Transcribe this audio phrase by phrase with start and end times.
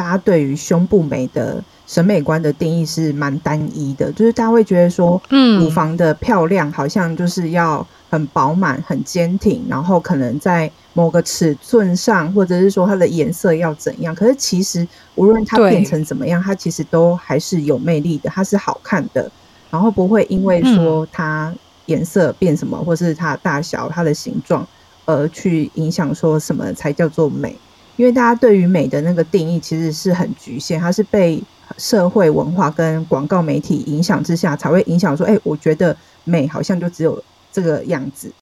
[0.00, 14.14] 大家对于胸部美的审美观的定义是蛮单一的，就是大家会觉得说，嗯，乳房的漂亮好像就是要很饱满、很坚挺，然后可能在某个尺寸上，或者是说它的颜色要怎样。
[14.14, 19.30] 可是其实无论它变成怎么样，它其实都还是有魅力的，它是好看的，
[19.70, 21.54] 然后不会因为说它
[21.84, 24.66] 颜色变什么，或是它大小、它的形状
[25.04, 27.54] 而去影响说什么才叫做美。
[28.00, 31.38] 因为大家对于美的那个定义其实是很局限，它是被
[31.76, 37.22] 社会文化跟广告媒体影响之下，才会影响说，哎，我觉得美好像就只有
[37.52, 38.32] 这个样子。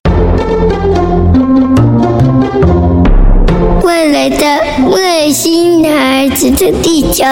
[3.83, 7.25] 未来的外星孩子的地球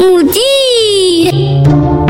[0.00, 2.05] 母地。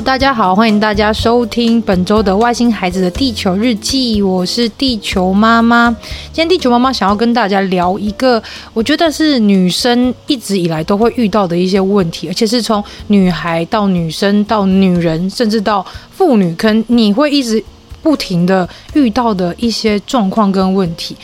[0.00, 5.90] 大家好，欢迎大家收听本周的《外星孩子的地球日记》，我是地球妈妈。
[6.32, 8.40] 今天地球妈妈想要跟大家聊一个，
[8.72, 17.62] 我觉得是女生一直以来都会遇到的一些问题，而且是从女孩到女生到女人，甚至到妇女，可能你会一直
[18.00, 21.16] 不停的遇到的一些状况跟问题，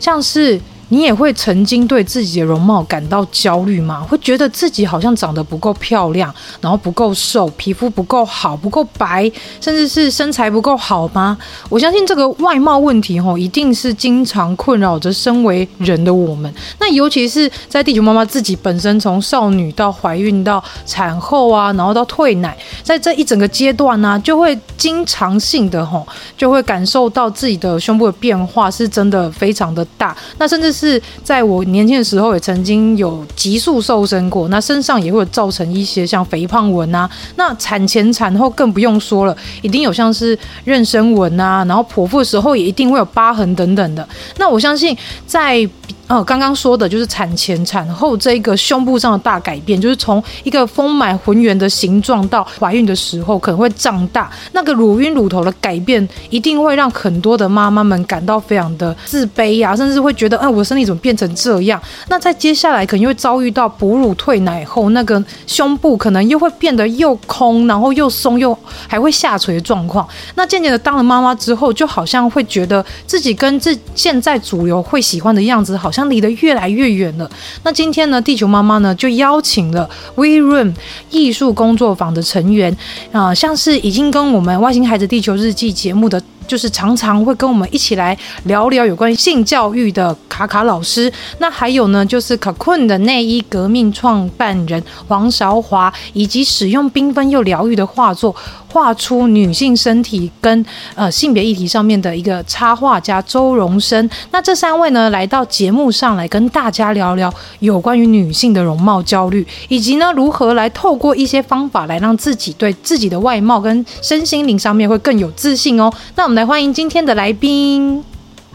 [0.00, 0.58] 像是。
[0.94, 4.00] 你也会曾经对自己的容貌感到焦虑吗？
[4.08, 9.28] 会觉得自己好像长得不够漂亮，然后不够瘦，皮肤不够好，不够白，
[9.60, 11.36] 甚至是身材不够好吗？
[11.68, 16.54] 我相信这个外貌问题吼，一定是经常困扰着身为人的我们。
[16.78, 26.06] 那尤其是在地球妈妈自己本身，从少女到怀孕到产后啊，然后到退奶，在这一整个阶段呢、就会经常性的吼，
[26.38, 30.72] 就会感受到自己的胸部的变化是真的非常的大，那甚至。
[30.74, 40.36] 是是在我年轻的时候，也曾经有急速瘦身过，那身上也会造成一些像肥胖纹啊，那产前产后更不用说了，一定有像是
[40.66, 44.06] 妊娠纹啊，然后剖腹的时候也一定会有疤痕等等的。
[44.36, 44.96] 那我相信
[45.26, 45.68] 在。
[46.06, 61.80] 哦，刚刚说的就是产前、产后这个胸部上的大改变，就是从一个丰满浑圆的形状到怀孕的时候可能会胀大，那个乳晕乳头的改变一定会让很多的妈妈们感到非常的自卑呀、啊，甚至会觉得，哎，我的身体怎么变成这样？
[62.08, 68.54] 那在接下来可能又会遭遇到哺乳退奶后，那个胸部可能又会变得又空，然后又松，又
[68.86, 70.06] 还会下垂的状况。
[70.34, 75.90] 那渐渐的当了妈妈之后，就好像会觉得自己跟这现在主流会喜欢的样子好。
[75.94, 77.30] 像离得越来越远了。
[77.62, 80.74] 那今天呢，地球妈妈呢就邀请了 We Room
[81.10, 82.70] 艺术工作坊的成员
[83.12, 86.20] 啊、呃，像是已经跟我们外星孩子地球日记节目的。
[86.46, 98.34] 就是常常会跟我们一起来聊聊有关于性教育的卡卡老师，那还有呢，就是 Cocoon 的内衣革命创办人黄韶华，以及使用缤纷又疗愈的画作
[98.68, 104.08] 画出女性身体跟呃性别议题上面的一个插画家周荣生。
[104.30, 115.90] 那这三位呢，来到节目上来跟大家聊聊有关于女性的容貌焦虑，以及呢如何来透过一些方法来让自己对自己的外貌跟身心灵上面会更有自信哦。
[116.16, 116.33] 那我们。
[116.34, 118.04] 来欢迎今天的来宾。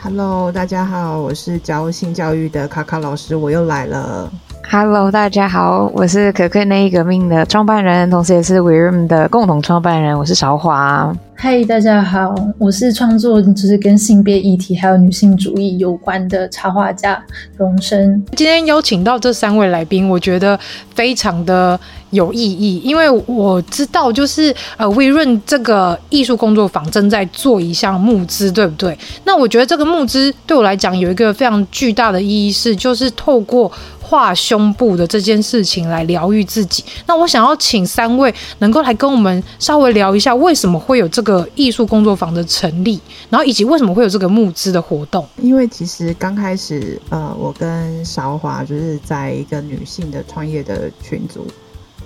[0.04, 4.30] Hello，大家好，我是教性教育的卡卡老师，我又来了。
[4.72, 11.12] Hello，大家好，我是可可内衣革命的创办人，同时也是 We Room 的共同创办人，我是韶华。
[11.34, 17.20] 嗨，大家好，我是创作就是跟性别议题还有女性主义有关的插画家
[17.58, 18.24] 荣生。
[18.36, 20.60] 今天邀请到这三位来宾，我觉得
[20.94, 21.80] 非常的
[22.12, 28.96] 有意义，因为我知道就是呃，We Room 这个艺术工作坊正在做一项募资，对不对？
[29.24, 33.72] 那我觉得这个募资对我来讲有一个非常巨大的意义是，就是透过。
[34.10, 36.84] 画胸部的这件事情来疗愈自己。
[37.06, 43.00] 那我想要请三位能够来跟我们稍微聊一下，为什么会有这个艺术工作坊的成立，
[43.30, 45.24] 然后以及为什么会有这个募资的活动？
[45.44, 51.46] 因为其实刚开始，呃，我跟韶华就是在一个女性的创业的群组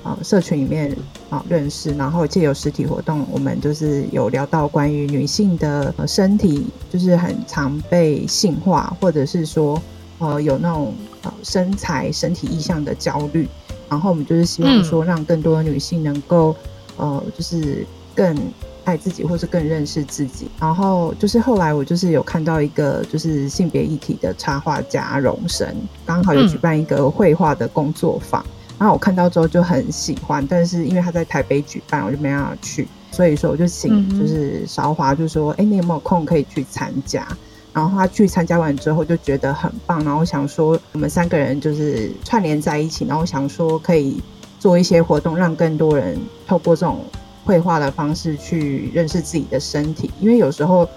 [0.03, 0.93] 啊、社群里面
[1.29, 9.81] 啊、认识，然后借由实体活动，我们就是有聊到关于女性的身体，就是很常被性化，或者是说
[10.31, 10.93] 呃有那种。
[11.25, 13.47] 呃，身材、身体意向的焦虑，
[13.87, 16.53] 然后我们就是希望说，让更多的女性能够，
[16.97, 18.37] 呃，就是更
[18.83, 20.49] 爱自己，或是更认识自己。
[20.59, 25.65] 然后就是后来我就是有看到一个就是性别议题的插画家荣生，
[26.05, 28.45] 刚好有举办一个绘画的工作坊，
[28.77, 37.25] 然后我看到之后就很喜欢，但是因为他在台北举办，我就没办法去，所以说我就请就是韶华就说，哎、你有没有空可以去参加？
[37.73, 44.21] 然后他去参加完之后就觉得很棒，然后想说我们三个人就是串联在一起，然后想说可以
[44.59, 46.17] 做一些活动，让更多人
[46.47, 47.03] 透过这种
[47.43, 50.87] 绘画的方式去认识自己的身体，因为有时候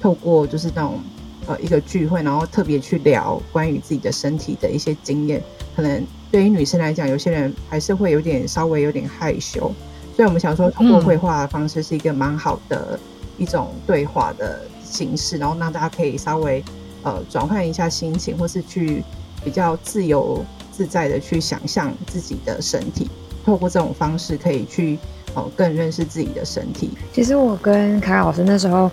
[0.00, 1.00] 透过就是那种
[1.46, 5.42] 呃一个聚会，然后特别去聊关于自己的身体的一些经验，
[5.74, 9.72] 可能对于女生来讲，有些人还是会有点稍微有点害羞。
[10.14, 12.98] 所以我们想说，通过绘画的方式是一个蛮好的
[13.36, 16.64] 一种对话的形式，然后让大家可以稍微
[17.02, 19.02] 呃转换一下心情，或是去
[19.44, 23.10] 比较自由自在的去想象自己的身体。
[23.44, 24.98] 透过这种方式，可以去
[25.34, 26.90] 呃更认识自己的身体。
[27.12, 28.90] 其实我跟卡卡老师那时候，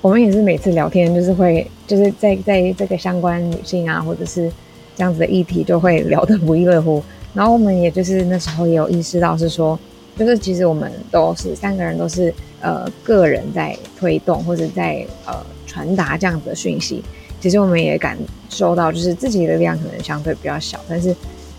[0.00, 4.50] 我们也是每次聊天，就是会就是在在这个相关女性啊，或者是
[4.94, 7.02] 这样子的议题，就会聊得不亦乐乎。
[7.32, 9.78] 然后我们也就是那时候也有意识到是说。
[10.16, 15.34] 就是其实我们都是三个人都是呃个人在推动或者在呃
[15.66, 17.02] 传达这样子的讯息。
[17.40, 18.16] 其实我们也感
[18.48, 21.14] 受到，就是自己的力量可能相对比较小，但是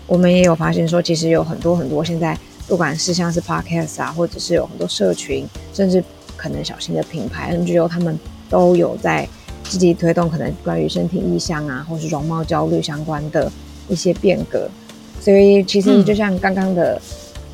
[0.06, 2.36] 我们也有发现说，其实有很多很多现在
[2.66, 6.02] 不管是像是 Podcast 啊，或者是有很多社群，甚至
[6.36, 8.18] 可能小型的品牌 NGO，他们
[8.48, 9.28] 都有在
[9.64, 13.52] 积极推动可能关于身体意象啊，或是容貌焦虑相关的
[13.88, 14.68] 一些变革。
[15.20, 17.00] 所以其实就像刚刚的。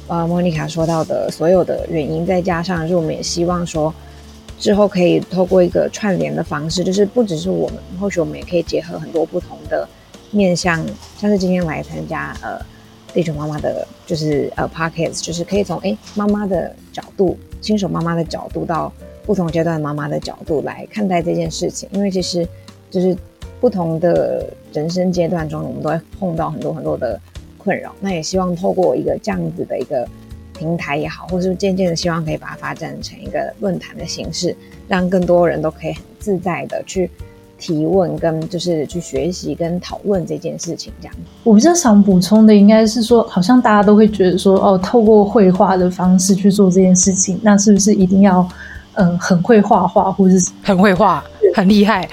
[0.09, 3.95] 呃，莫妮卡说到的所有的原因，再加上就是我们也希望说，
[4.59, 9.89] 之后可以透过一个串联的方式，就是不只是我们，或许我们也可以结合很多不同的
[10.31, 10.85] 面向，
[11.17, 12.61] 像是今天来参加呃
[13.15, 18.93] 地球妈妈的，就是呃 Podcast，就是可以从诶妈妈的角度，新手妈妈的角度到
[19.25, 22.47] 不同阶段妈妈的角度来看待这件事情，因为其实
[22.91, 23.17] 就是
[23.61, 27.19] 不同的人生阶段中，我们都会碰到很多很多的。
[27.63, 30.07] 困扰，那也希望透过一个这样子的一个
[30.57, 34.55] 平台也好，或是渐渐的希望可以把它发展成一个论坛的形式，
[34.89, 37.11] 让更多人都可以很自在的去
[37.59, 40.93] 提问，跟就是去学习跟讨论这件事情。
[41.01, 41.15] 这样，
[41.45, 48.47] 我比较想补充的应该是说，好像大家都会觉得说，哦，透过绘画的方式去做这件事情，那是不是一定要
[48.95, 51.25] 嗯、呃、很会画画，或者是很会画？
[51.55, 52.09] 很厉害，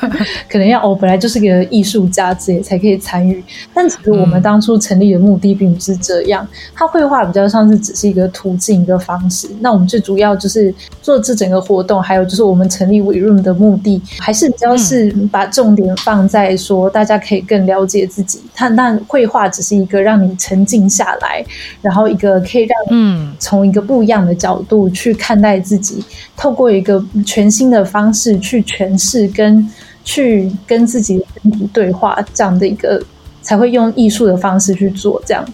[0.48, 3.42] 可能要哦，本来就是个艺术家之类才可以参与。
[3.72, 9.48] 但其实我们当初成立的目的并不是这样，他绘画比较像是只是一个途径一个方式。
[9.60, 18.40] 那我们最主要就是做这整个活动，还有就是我们成立 We Room 的目的，还是比较是把重点放在说大家可以更了解自己。
[18.56, 21.44] 但但绘画只是一个让你沉静下来，
[21.82, 26.04] 然后一个可以让嗯从一个不一样的角度去看待自己，
[26.36, 28.83] 透过一个全新的方式去全。
[28.88, 29.68] 诠释跟
[30.04, 33.02] 去跟自己身体对话这样的一个，
[33.42, 35.44] 才会用艺术的方式去做这样，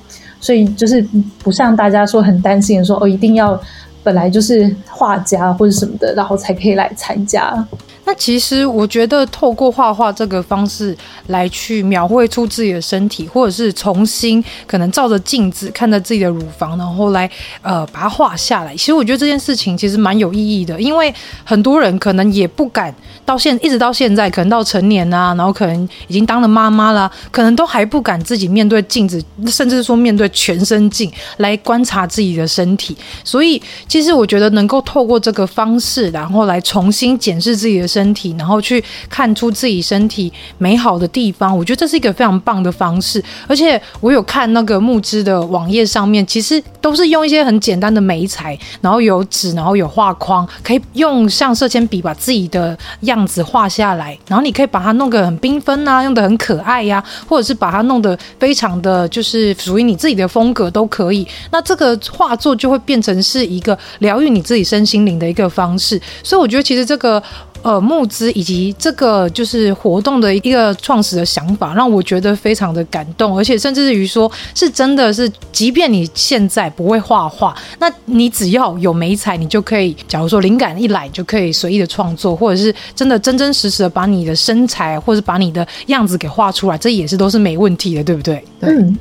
[0.41, 1.01] 所以就是
[1.39, 3.61] 不像大家说很担心说哦，一定要
[4.03, 7.67] 本来就是画家或者什么的，然后才可以来参加。
[8.11, 10.97] 那其实我觉得，透过画画这个方式
[11.29, 17.31] 来去描绘出自己的身体，或者是重新可能照着镜子看着自己的乳房，然后来
[17.63, 18.73] 呃把它画下来。
[18.73, 21.15] 其实我觉得这件事情其实蛮有意义的，因为
[21.45, 22.93] 很多人可能也不敢
[23.25, 32.97] 到现一直到现在，可能到成年啊，然后可能已经当了妈妈啦，可能都还不敢自己面对镜子，甚至说面对全身镜来观察自己的身体。
[33.23, 38.00] 所以其实我觉得能够透过这个方式，然后来重新检视自己的身。
[38.01, 43.23] 身体，然后去看出自己身体美好的地方，我觉得这是一个非常棒的方式。
[43.47, 54.19] 而且我有看那个慕姿的网页上面，其实都是用一些很简单的眉材，然后有纸，然后有画框，可以用像色铅笔把自己的样子画下来。
[54.27, 61.27] 然后你可以把它弄得很缤纷啊，用得很可爱呀、或者是把它弄得非常的就是属于你自己的风格都可以。
[61.51, 66.01] 那这个画作就会变成是一个疗愈你自己身心灵的一个方式。
[66.23, 67.23] 所以我觉得其实这个。
[67.63, 88.43] 呃，募资以及这个就是活动的一个创始的想法，让我觉得非常的感动，而且甚至于说是真的是，即便你现在不会画画，那你只要有媒材，你就可以，假如说灵感一来，就可以随意的创作，或者是真的真真实实的把你的身材或者把你的样子给画出来，这也是都是没问题的，对不对？
[88.59, 88.71] 对。
[88.71, 88.99] 嗯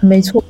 [0.00, 0.44] 没错，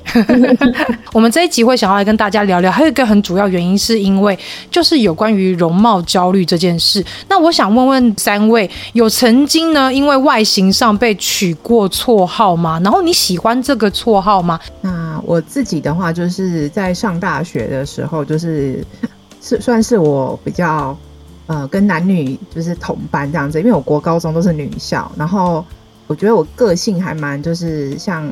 [1.14, 4.36] 我们这一集会想要来跟大家聊聊，还有一个很主要原因，是因为
[4.70, 7.02] 就是有关于容貌焦虑这件事。
[7.28, 12.80] 那我想问问三位，有曾经呢因为外形上被取过绰号吗？
[12.82, 14.58] 然后你喜欢这个绰号吗？
[14.80, 18.84] 那我自己的话，就是在上大学的时候，就是
[19.40, 20.96] 是算是我比较
[21.46, 25.64] 呃跟男女就是同班这样子，因为我国高中都是女校，然后
[26.08, 28.28] 我觉得我个性还蛮就是像。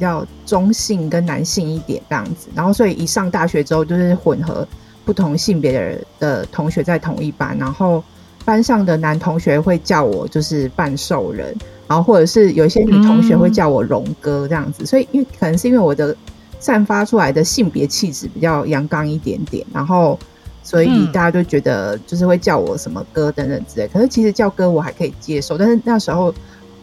[0.00, 4.66] 比较中性跟男性一点这样子，然后所以一上大学之后就是混合
[5.04, 8.02] 不同性别的人的同学在同一班，然后
[8.46, 11.54] 班上的男同学会叫我就是半兽人，
[11.86, 16.16] 然后或者是有一些女同学会叫我龙哥这样子，所以因为可能是因为我的
[16.58, 20.18] 散发出来的性别气质比较阳刚一点点，然后
[20.62, 23.86] 所以大家就觉得就是会叫我什么哥等等之类。
[23.88, 26.34] 可是其实叫哥我还可以接受，但是那时候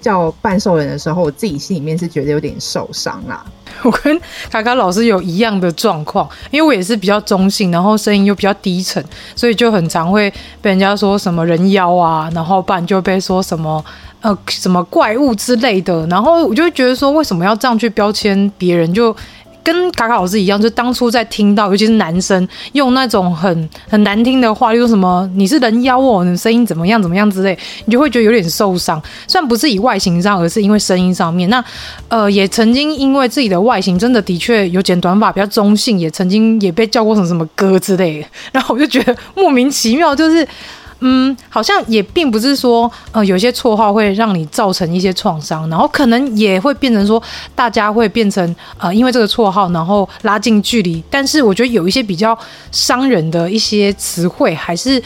[0.01, 3.43] 叫半兽人的时候，我自己心里面是觉得有点受伤啦。
[3.83, 9.03] 我跟卡卡老师有一样的状况，因为我也是比较中性，然后声音又比较低沉，
[9.35, 13.83] 所以就很常会被人家说什么人妖啊，然后不然就被说什么
[14.21, 19.15] 呃什么怪物之类的，然后我就觉得说，为什么要这样去标签别人就。
[19.67, 29.01] 跟卡卡老师一样，就当初在听到，尤其是男生用那种很很难听的话，例如什么“你是人妖哦”，你声音怎么样怎么样之类，你就会觉得有点受伤。
[29.27, 31.49] 虽然不是以外形上，而是因为声音上面。
[31.49, 31.61] 那
[32.07, 38.27] 呃，也曾经因为自己的外形真的的确有剪短发，比较中性，也曾经也被叫过什么什么哥之类的。
[38.53, 40.47] 然后我就觉得莫名其妙，就是。
[40.99, 47.21] 嗯，好像也并不是说，呃，有些绰号会让你造成一些创伤，然后可能也会变成说，
[47.53, 51.03] 大家会变成呃，因为这个绰号，然后拉近距离。
[51.09, 52.37] 但是我觉得有一些比较
[52.71, 55.01] 伤人的一些词汇，还是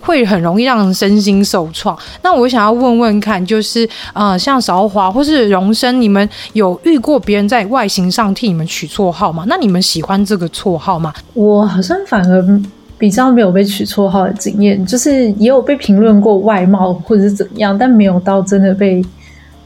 [0.00, 1.96] 会很容易让人身心受创。
[2.22, 9.44] 那我想要问问看，就是呃，像韶华或是荣生，你们有遇过别人在外形上替你们取绰号吗？
[9.46, 11.14] 那你们喜欢这个绰号吗？
[11.34, 12.62] 我好像反而。
[12.98, 19.04] 比较没有被取绰号的经验，就是也有被评论过外貌或者是怎么样，但没有到真的被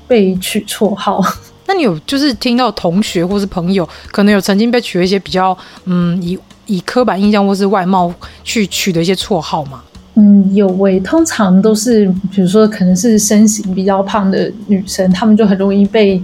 [0.08, 1.22] 被取绰号。
[1.66, 9.80] 那你有就是听到同学或是朋友可能有曾经被取了一些比较嗯以以刻板印象或是外貌去取的一些绰号吗？
[10.14, 16.20] 嗯，有喂、欸，通常都是比如说可能是身形比较胖的女生，她们就很容易被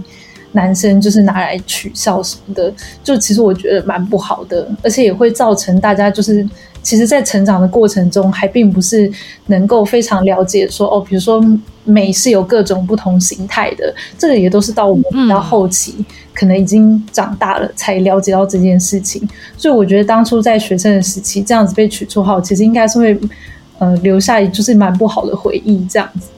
[0.51, 6.45] 男生就是拿来取笑什么的，就其实我觉得蛮不好的，而且也会造成大家就是。
[6.87, 9.11] 其实，在成长的过程中，还并不是
[9.47, 11.43] 能够非常了解说哦，比如说
[11.83, 15.93] 美是有各种不同形态的，这个也都是到我们比较后期，
[16.33, 19.21] 可能已经长大了才了解到这件事情。
[19.57, 23.19] 所以，我觉得当初在学生的时期这样子被取绰号，其实应该是会
[23.79, 26.29] 呃留下就是蛮不好的回忆，这样子。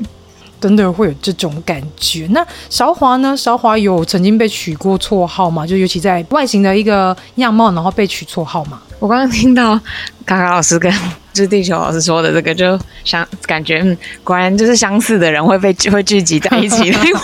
[0.59, 2.27] 真的会有这种感觉。
[2.31, 3.37] 那韶华呢？
[3.37, 5.67] 韶华有曾经被取过绰号吗？
[5.67, 8.81] 就尤其在外形的一个样貌，然后被取绰号吗？
[9.01, 9.79] 我刚刚听到
[10.25, 10.91] 卡卡老师跟
[11.31, 16.87] 就是地球老师说的这个，就想感觉，嗯，果然就是相似的人会被会聚集在一起。
[16.87, 17.19] 因为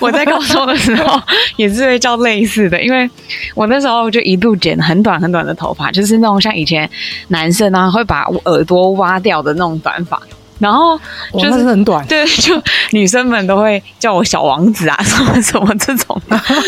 [0.00, 1.20] 我在高中的时候
[1.56, 3.08] 也是会叫类似的，因为
[3.54, 6.88] 我那时候就一度剪很短很短的头发，就是那种像以前
[7.28, 10.20] 男生啊会把耳朵挖掉的那种短发。
[10.58, 10.98] 然后
[11.34, 16.20] 就是很短，对，就女生们都会叫我小王子啊，什么什么这种。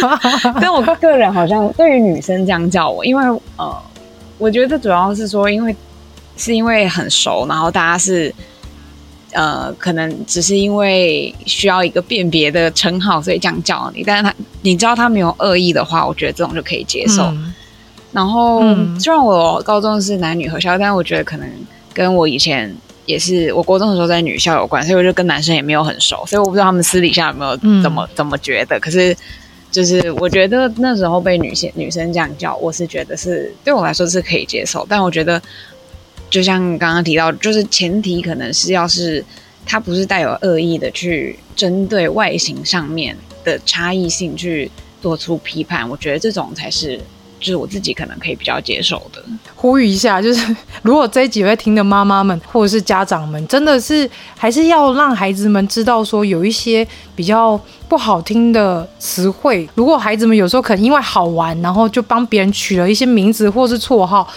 [0.62, 3.24] 但我个人好像对于女生这样叫我，因为
[3.56, 3.82] 呃，
[4.40, 5.76] 我觉得主要是说，因为
[6.36, 8.34] 是因为很熟，然后大家是
[9.32, 14.02] 呃，可能只是因为需要一个辨别的称号，所以这样叫你。
[14.02, 17.22] 但是他你知道他没有恶意的话，我觉得这种就可以接受。
[17.24, 17.54] 嗯、
[18.10, 21.48] 然后、嗯、虽然我高中是男女合校，但是我觉得可能
[21.94, 22.74] 跟我以前。
[23.06, 28.78] 也是我国中的时候在女校有关，所以我就跟男生也没有很熟，所以我不知道他们私底下有没有怎么、嗯、怎么觉得。
[28.78, 29.16] 可是
[29.70, 34.86] 就是我觉得那时候被女性女生这样叫，我是觉得是对我来说是可以接受。
[34.88, 35.40] 但我觉得
[36.28, 39.24] 就像刚刚提到，就是前提可能是要是
[39.64, 47.00] 他不是带有恶意的去针对外形上面的差异性去做出批判，我觉得这种才是。
[47.40, 49.20] 就是我自己可能可以比较接受的。
[49.56, 59.68] 呼吁一下，就是 如果这一集会听的妈妈们或者是家长们，真的是还是要让孩子们知道说有一些比较不好听的词汇。
[59.74, 64.28] 如果孩子们有时候可能因为好玩，然后就帮别人取了一些名字或是绰号，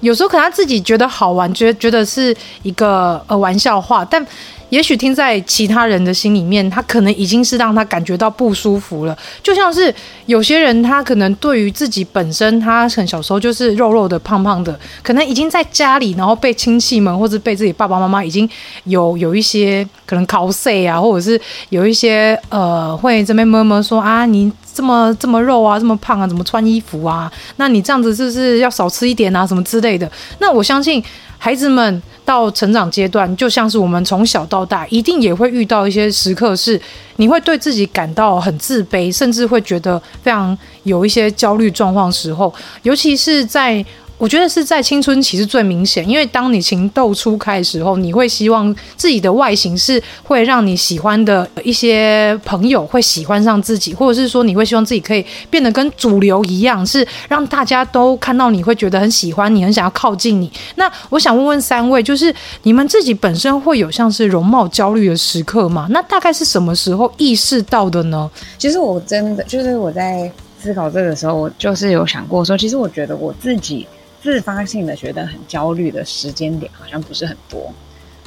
[0.00, 4.24] 有时候可能他自己觉得好玩，觉得觉得是一个呃玩笑话，但。
[4.70, 9.16] 也许听在其他人的心里面，他可能已经是让他感觉到不舒服了。
[9.42, 9.94] 就像是
[10.26, 18.48] 有些人，他可能对于自己本身，他很小时候就是肉肉的、胖胖的，可能已经在家里，然后被亲戚们或者被自己爸爸妈妈已经
[18.84, 27.30] 有有一些可能 cos 啊，或者是有一些呃会这边摸摸说啊，你这么这么肉啊，这么胖啊，怎么穿衣服啊？
[27.56, 29.46] 那你这样子是不是要少吃一点啊？
[29.46, 30.10] 什么之类的？
[30.38, 31.02] 那我相信。
[31.42, 36.78] 孩子们到成长阶段，就像是我们从小到大，一定也会遇到一些时刻，是
[37.16, 43.82] 你会对自己感到很自卑，甚至会觉得非常有一些焦虑状况时候，尤其是在
[44.20, 60.52] 我觉得是在青春期是最明显，因为当你情窦初开的时候，你会希望自己的外形是会让你喜欢的一些朋友会喜欢上自己，或者是说你会希望自己可以变得跟主流一样，是让大家都看到你会觉得很喜欢你，很想要靠近你。
[60.74, 62.32] 那我想问问三位，就是
[62.64, 65.86] 你们自己本身会有像是容貌焦虑的时刻吗？
[65.88, 68.30] 那大概是什么时候意识到的呢？
[68.58, 70.30] 其实我真的就是我在
[70.62, 73.86] 思考这个时候，我就是有想过说，其实我觉得我自己。
[74.22, 77.72] 自发性的觉得很焦虑的时间点好像不是很多，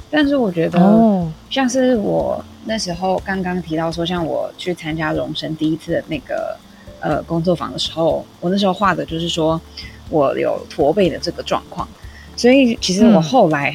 [0.09, 6.57] 但是我觉得，像是我那时候刚刚提到说，像我去参加荣升第一次的那个
[6.99, 9.61] 呃工作坊的时候，我那时候画的就是说
[10.09, 11.87] 我有驼背的这个状况，
[12.35, 13.73] 所以其实我后来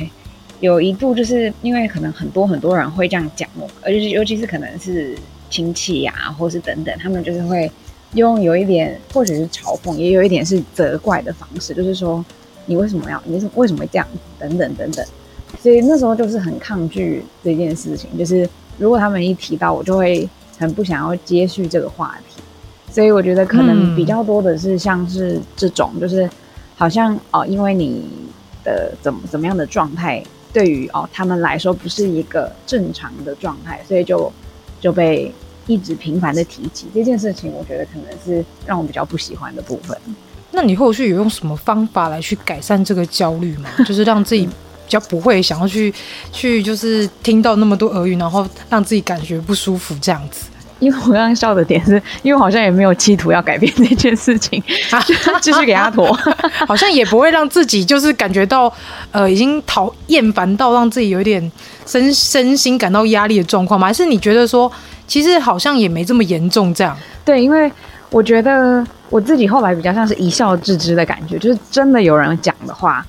[0.58, 5.16] 有一度就是因为可能很多很多人会这样讲我，而且尤其是可能是
[5.50, 7.70] 亲戚呀、啊，或是等等，他们就是会。
[8.14, 12.24] 用有一点，或许是嘲讽，也有一点是责怪的方式，就是说
[12.64, 14.06] 你为什么要，你是为什么会这样，
[14.38, 15.04] 等等等等。
[15.60, 18.48] 所以那时候就是很抗拒这件事情，就是
[18.78, 22.42] 如果他们一提到，我就会很不想要接续这个话题。
[22.90, 26.28] 所以我觉得可能比较多的是像是这种，就是
[26.76, 28.08] 好像哦、因为你
[28.64, 34.32] 的怎么怎么样的状态，对于哦他们来说不是一个正常的状态，所以就
[34.80, 35.30] 就被。
[35.68, 39.96] 一直频繁的提起这件事情，我觉得可能是让我比较不喜欢的部分。
[40.50, 43.68] 那你后续有用什么方法来去改善这个焦虑吗？
[43.86, 44.52] 就是让自己比
[44.88, 45.92] 较不会想要去
[46.32, 50.46] 去，就是听到那么多俄语，然后让自己感觉不舒服这样子。
[50.80, 54.62] 因为我刚刚笑的点是，因为好像也没有企图要改变这件事情，
[55.42, 56.10] 继续给他拖，
[56.66, 58.72] 好像也不会让自己就是感觉到
[59.10, 61.52] 呃已经讨厌烦到让自己有一点
[61.84, 63.88] 身身心感到压力的状况吗？
[63.88, 64.72] 还是你觉得说？
[65.08, 66.96] 其实好像也没这么严重，这样。
[67.24, 67.72] 对，因为
[68.10, 73.04] 我觉得我自己后来比较像是一笑置之的感觉，就是真的有人讲的话，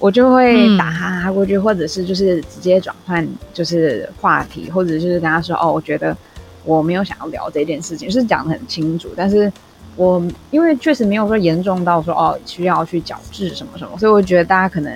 [0.00, 6.16] 我就会打哈哈过去，或者是就是直接转换就是话题，或者就是跟他说哦，我觉得
[6.64, 9.08] 我没有想要聊这件事情，是讲得很清楚。
[9.14, 9.52] 但是
[9.94, 14.92] 我因为确实没有说严重到说哦需要去矫治什么什么，所以我觉得大家可能。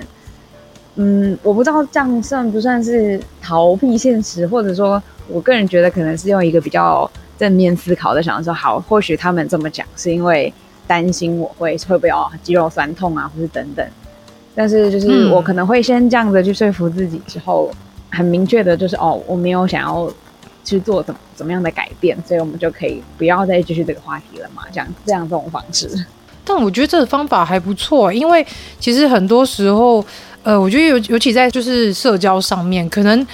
[0.99, 10.51] 嗯，我不知道这样算不算是逃避现实，或者说，我个人觉得可能是用一个比较正面思考的想说，好，或许他们这么讲是因为
[10.85, 13.85] 担心我会会不会哦肌肉酸痛啊，或是等等。
[14.55, 17.71] 但是就是我可能会先这样子去说服自己，之后
[18.09, 20.11] 很明确的就是哦，我没有想要
[20.63, 25.87] 去做怎么怎么样的改变，所以我们就可以不要再继续这个话题了嘛，这样这样这种方式。
[26.43, 28.45] 但我觉得这个方法还不错，因为
[28.79, 30.03] 其实很多时候。
[30.43, 33.27] 呃，我觉得尤尤其在就是社交上面，可能，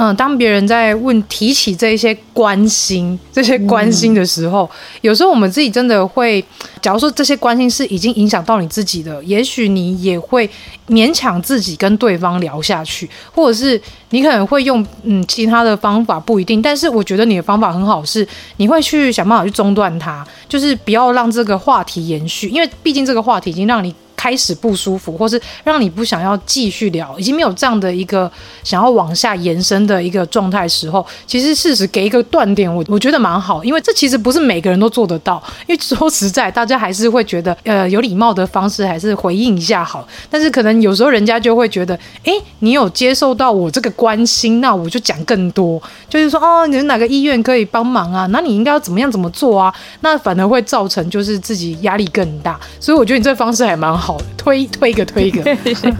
[0.00, 4.70] 嗯、呃，当别人在问提起这一些关心、这些关心的时候，嗯、
[5.02, 6.42] 有时候我们自己真的会，
[6.80, 10.48] 假如说这些关心是已经影响到你自己的，也许你也会
[10.88, 16.62] 勉强自己跟对方聊下去，或者是你可能会用嗯其他的方法，不一定。
[16.62, 23.94] 但是我觉得你的方法很好，是你会去想办法去中断它，就是不要让这个话题延续，因为毕竟这个话题已经让你。
[24.20, 28.30] 开始不舒服，或是让你不想要继续聊，已经没有这样的一个
[28.62, 35.42] 想要往下延伸的一个状态时候，其实事实给一个断点，我我觉得蛮好，因为这其实不是每个人都做得到。
[35.66, 40.06] 因为说实在，大家还是会觉得，呃，有礼貌的方式还是回应一下好。
[40.28, 45.80] 但是可能有时候人家就会觉得，哎，你有接受到我这个关心，那我就讲更多，
[46.10, 48.26] 就是说，哦，你是哪个医院可以帮忙啊？
[48.30, 49.74] 那你应该要怎么样怎么做啊？
[50.00, 52.60] 那反而会造成就是自己压力更大。
[52.78, 54.09] 所以我觉得你这方式还蛮好。
[54.36, 55.90] 推推一个推一个， 谢谢。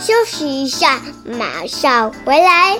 [0.00, 1.00] 休息一下，
[1.38, 2.78] 马上回来。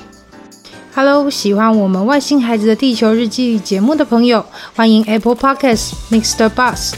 [0.95, 6.49] Hello，喜欢我们外星孩子的地球日记节目的朋友，欢迎 Apple Podcasts Mr.
[6.49, 6.95] Bus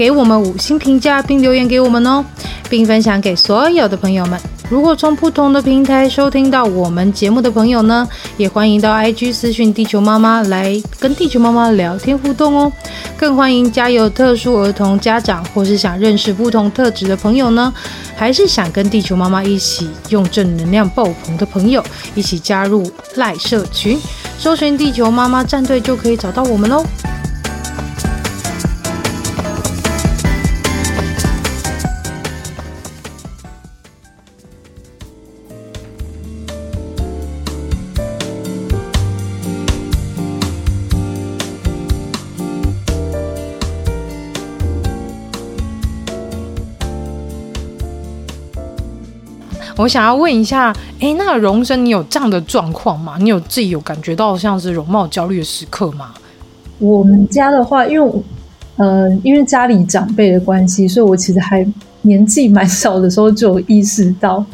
[0.00, 2.24] 给我们五星评价并留言给我们哦，
[2.70, 4.40] 并分享给所有的朋友们。
[4.70, 8.08] 如果从不同的平台收听到我们节目的朋友呢，
[8.38, 12.72] 也欢迎到 IG 私讯地球妈妈来跟地球妈妈聊天互动哦。
[13.18, 17.70] 更欢迎家有特殊儿童家长或是想认识不同特质的朋友呢，
[18.16, 21.84] 还是想跟地球妈妈一起用正能量爆棚的朋友，
[22.14, 24.00] 一起加入赖社群，
[24.38, 26.86] 搜寻地球妈妈战队就可以找到我们喽。
[49.80, 53.16] 我想要问一下，哎，那个荣生，你有这样的状况吗？
[53.18, 56.10] 你有自己有感觉到像是容貌焦虑的时刻吗？
[56.78, 58.12] 我们家的话，因为
[58.76, 61.66] 呃，因为家里长辈的关系，所以我其实还
[62.02, 64.44] 年纪蛮小的时候就有意识到，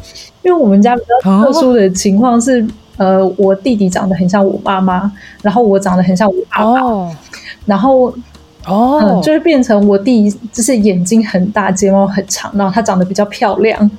[0.43, 2.61] 因为我们家比较特殊的情况是，
[2.95, 5.11] 哦、呃，我弟弟长得很像我妈妈，
[5.41, 7.13] 然后我长得很像我爸爸，哦、
[7.65, 8.13] 然后。
[8.65, 13.89] 哦、呃，就是变成我弟，就是眼睛很大，睫毛很长，然后他长得比较漂亮，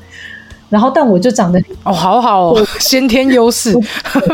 [0.70, 3.74] 然后但我就长得哦，好好哦，先天优势，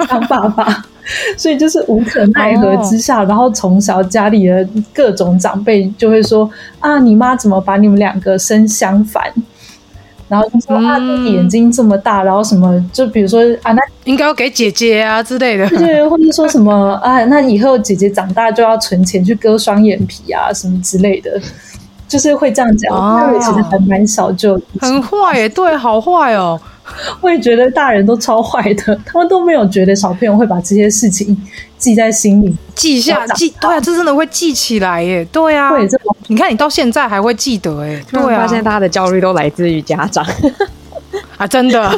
[0.08, 0.84] 当爸爸，
[1.36, 9.22] 所以就是无可奈何之下，哦、然后从小家里的各种长辈就会说啊，你妈怎么把你们两个生相反？
[10.26, 21.38] 然后就说啊，弟弟眼睛这么大，然后什么，就比如说啊，那应该要给姐姐啊之类的，对，或者说什么啊，那以后姐姐长大就要存钱去割双眼皮啊，什么之类的，
[22.08, 22.92] 就是会这样讲。
[22.94, 26.60] 那我、哦、其实还蛮小就很坏耶，对，好坏哦。
[27.22, 31.34] 我也觉得大人都超坏的，他们都没有觉得小朋友会把这些事情
[31.78, 35.88] 记在心里，记下记，对啊，这真的会记起来耶，对啊，对，
[36.26, 40.24] 你看你到现在还会记得哎， 对啊，发现大家的焦虑都来自于家长。
[41.38, 41.90] 啊，真的，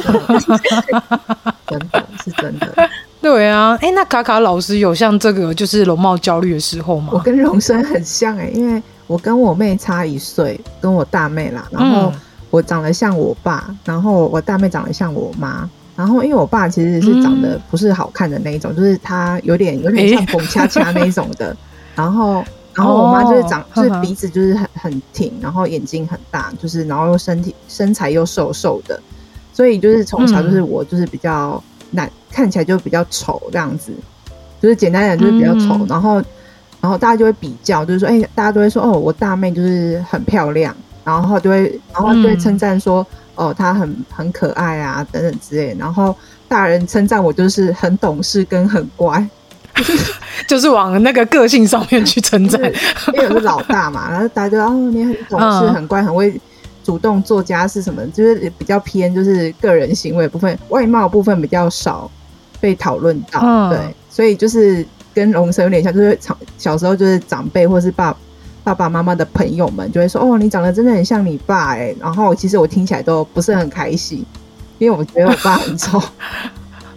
[1.67, 2.89] 真的是真的，
[3.19, 7.09] 对啊，哎，那卡卡老师有像这个就是容貌焦虑的时候吗？
[7.11, 12.11] 我跟荣生很像哎，因为我跟我妹差一岁，跟我大妹啦，然后。
[12.11, 21.57] 嗯我长得像我爸，然后我大妹长得像我妈，然后因为我爸其实是长得不是好看的那一种，嗯、就是他有点有点像彭恰恰那一种的，欸、
[21.93, 22.41] 然后
[22.73, 28.97] 然后我妈就是长、哦、就是鼻子就是很很挺，然后眼睛很大，就是然后又身体身材又瘦瘦的，
[29.51, 33.91] 所以就是从小就是我就是比较难、嗯、看起来就比较丑这样子，
[34.61, 36.23] 就是简单点就是比较丑，嗯、然后
[36.81, 40.75] 然后大家就会比较，就是说哎、欸，大家都会说哦，我大妹就是很漂亮。
[41.03, 43.01] 然后就会，然后就会称赞说
[43.39, 46.13] ：“嗯、哦，她很很可爱啊，等等之类。”然后
[46.49, 49.25] 大人称赞我就是很懂事跟很乖，
[50.49, 52.61] 就是往那个个性上面去称赞，
[53.15, 54.11] 因为我是老大嘛。
[54.11, 56.37] 然后大家就哦，你很懂事、嗯、很乖、很会
[56.83, 62.11] 主动做家事什么，就是比较偏就是个人行为部分，外貌部分比较少
[62.59, 63.39] 被讨论到。
[63.41, 64.85] 嗯、对，所以就是
[65.17, 68.15] 跟龙生有点像，就是长小时候就是长辈或是爸。
[68.63, 74.25] 爸爸妈妈的朋友们就会说：“哦，你长得真的很像你爸哎。”然后其实我听起来都不是很开心，
[74.77, 75.97] 因为我觉得我爸很丑。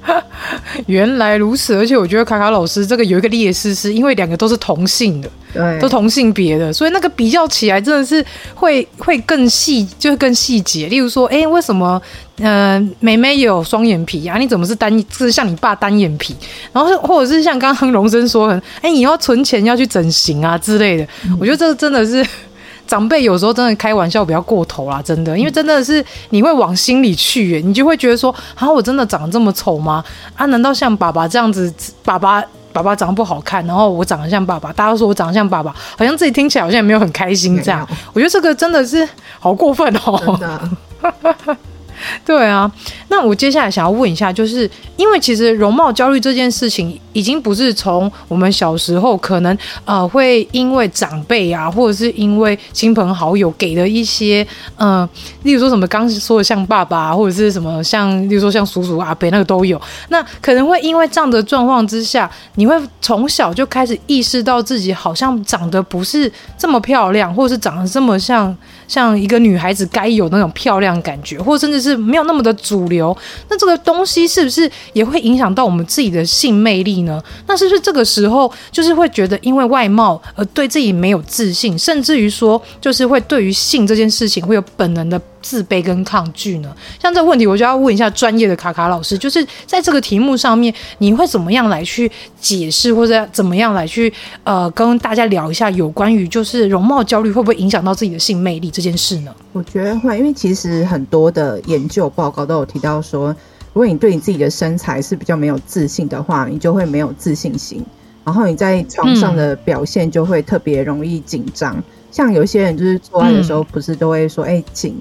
[0.86, 10.88] 原来如此，而且我觉得卡卡老师这个有一个劣势，是因为两个都是同性的，对，都同性别的，所以那个比较起来真的是会会更细，就是更细节。
[10.88, 12.00] 例如说，哎，为什么
[12.38, 14.38] 呃妹妹有双眼皮啊？
[14.38, 16.34] 你怎么是单，是像你爸单眼皮？
[16.72, 21.04] 然后或者是像刚刚荣生说的，哎，你要存钱要去整形啊之类的。
[21.26, 22.26] 嗯、我觉得这真的是。
[22.90, 30.02] 长辈有时候真的开玩笑比较过头啦，真的，因为真的是你会往心里去，你就会觉得说，啊，我真的长得这么丑吗？
[30.34, 31.72] 啊，难道像爸爸这样子，
[32.04, 37.86] 爸爸爸爸长得不好看，然后我长得像爸爸，大家都说我长得像爸爸，好像自己听起来好像也没有很开心这样。
[38.12, 40.36] 我觉得这个真的是好过分哦。
[42.24, 42.70] 对啊，
[43.08, 55.08] 那我接下来想要问一下，就是因为其实容貌焦虑这件事情，已经不是从我们小时候可能呃会因为长辈啊，或者是因为亲朋好友给的一些嗯、
[55.42, 59.80] 例如说什么刚说的像爸爸，或者是什么像，例如说像叔叔阿伯那个都有。
[60.08, 68.56] 那可能会因为这样的状况之下，你会从小就开始意识到自己好像长得不是这么漂亮，或者是长得这么像
[68.88, 73.16] 像一个女孩子该有那种漂亮感觉，或甚至是是没有那么的主流。
[73.48, 77.22] 那这个东西是不是也会影响到我们自己的性魅力呢？
[77.46, 86.74] 那是不是这个时候就是会觉得因为外貌而对自己没有自信，甚至于说就是会对于性这件事情会有本能的自卑跟抗拒呢？
[87.00, 94.12] 像这个问题，我就要问一下专业的卡卡老师，就是在这个题目上面，你会怎么样来去解释，或者怎么样来去
[94.44, 99.34] 呃跟大家聊一下有关于就是容貌焦虑会不会影响到自己的性魅力这件事呢？
[99.52, 103.34] 我觉得会，因为其实很多的研究报告都有提到说。
[103.72, 107.80] 如果你对你自己的身材是比较没有自信的话，你就会没有自信心，
[108.24, 111.76] 然后你在床上的表现就会特别容易紧张。
[111.76, 115.00] 嗯、像有些人就是做爱的时候，不是都会说：“哎、嗯，请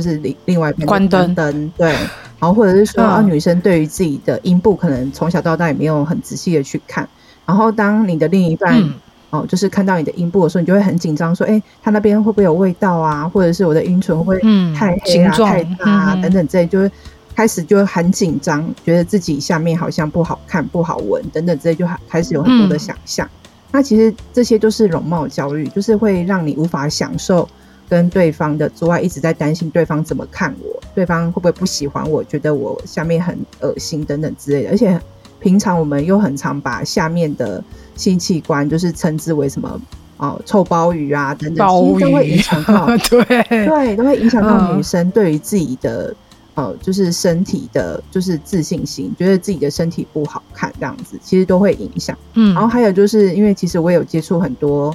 [0.00, 1.90] 就是另另外一边关灯。”灯对，
[2.38, 7.08] 然后或者是说啊，女生对于自己的阴部可能从小到大也没有很仔细的去看，
[7.44, 8.94] 然后当你的另一半、嗯、
[9.30, 13.28] 哦，就是看到你的阴部的时候，你就会很紧张，说：“哎，他那边会不会有味道啊？
[13.28, 14.38] 或者是我的阴唇会
[14.74, 16.90] 太黑啊、嗯、太大啊、嗯、等等这类，就是。”
[17.38, 23.24] 开始就很紧张，觉得自己下面好像不好看、不好闻等等这些，就开始有很多的想象。
[23.28, 23.38] 嗯、
[23.70, 27.48] 那其实这些都是容貌焦虑，就是会让你无法享受
[27.88, 34.70] 跟对方的之外一直在担心对方怎么看我，对方会不会不喜欢我，觉得我下面很恶心等等之类的。
[34.70, 35.00] 而且
[35.40, 37.62] 平常我们又很常把下面的
[37.96, 39.80] 性器官就是称之为什么
[40.18, 46.14] 哦，臭鲍鱼啊等等，其实都会影响到， 对对，都会影响到女生对于自己的。
[46.54, 52.18] 呃，就是身体的，就是自信心，觉得自己的身体不好看这样子，其实都会影响。
[52.34, 54.92] 嗯，然后还有就是因为其实我有接触很多，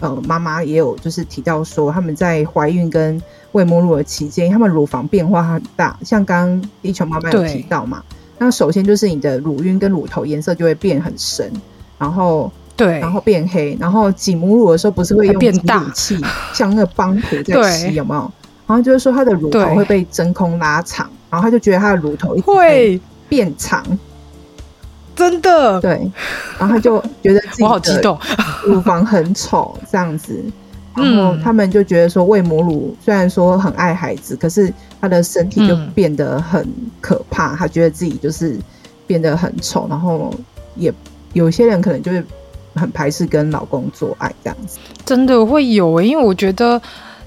[0.00, 3.20] 呃，妈妈也有就是提到说，他们在怀孕跟
[3.52, 8.02] 喂母乳的期间，他们乳房变化很大，像刚刚地球妈妈有提到嘛，
[8.38, 11.50] 那首先就是你的乳晕跟乳头颜色就会变很深，
[11.98, 16.20] 然后对，然后变黑，然后挤母乳的时候不是会用挤乳器，
[16.52, 18.30] 像那个帮浦在吸，有没有？
[18.66, 23.00] 然后就是说，他的乳头会被真空拉长，然后他就觉得他的乳头会。
[23.28, 23.84] 变长，
[25.16, 26.08] 真的对。
[26.58, 28.16] 然后他就觉得自己我好激动，
[28.64, 30.40] 乳房很丑这样子。
[30.94, 36.66] 然后他们就觉得说，喂母乳虽然说很爱孩子，可是他的身体就变得很
[37.00, 37.56] 可怕。
[37.56, 38.56] 他觉得自己就是
[39.06, 40.32] 变得很丑，然后
[40.76, 40.92] 也
[41.32, 42.24] 有些人可能就是
[42.74, 44.78] 很排斥跟老公做爱这样子。
[45.04, 46.80] 真的会有诶，因为我觉得。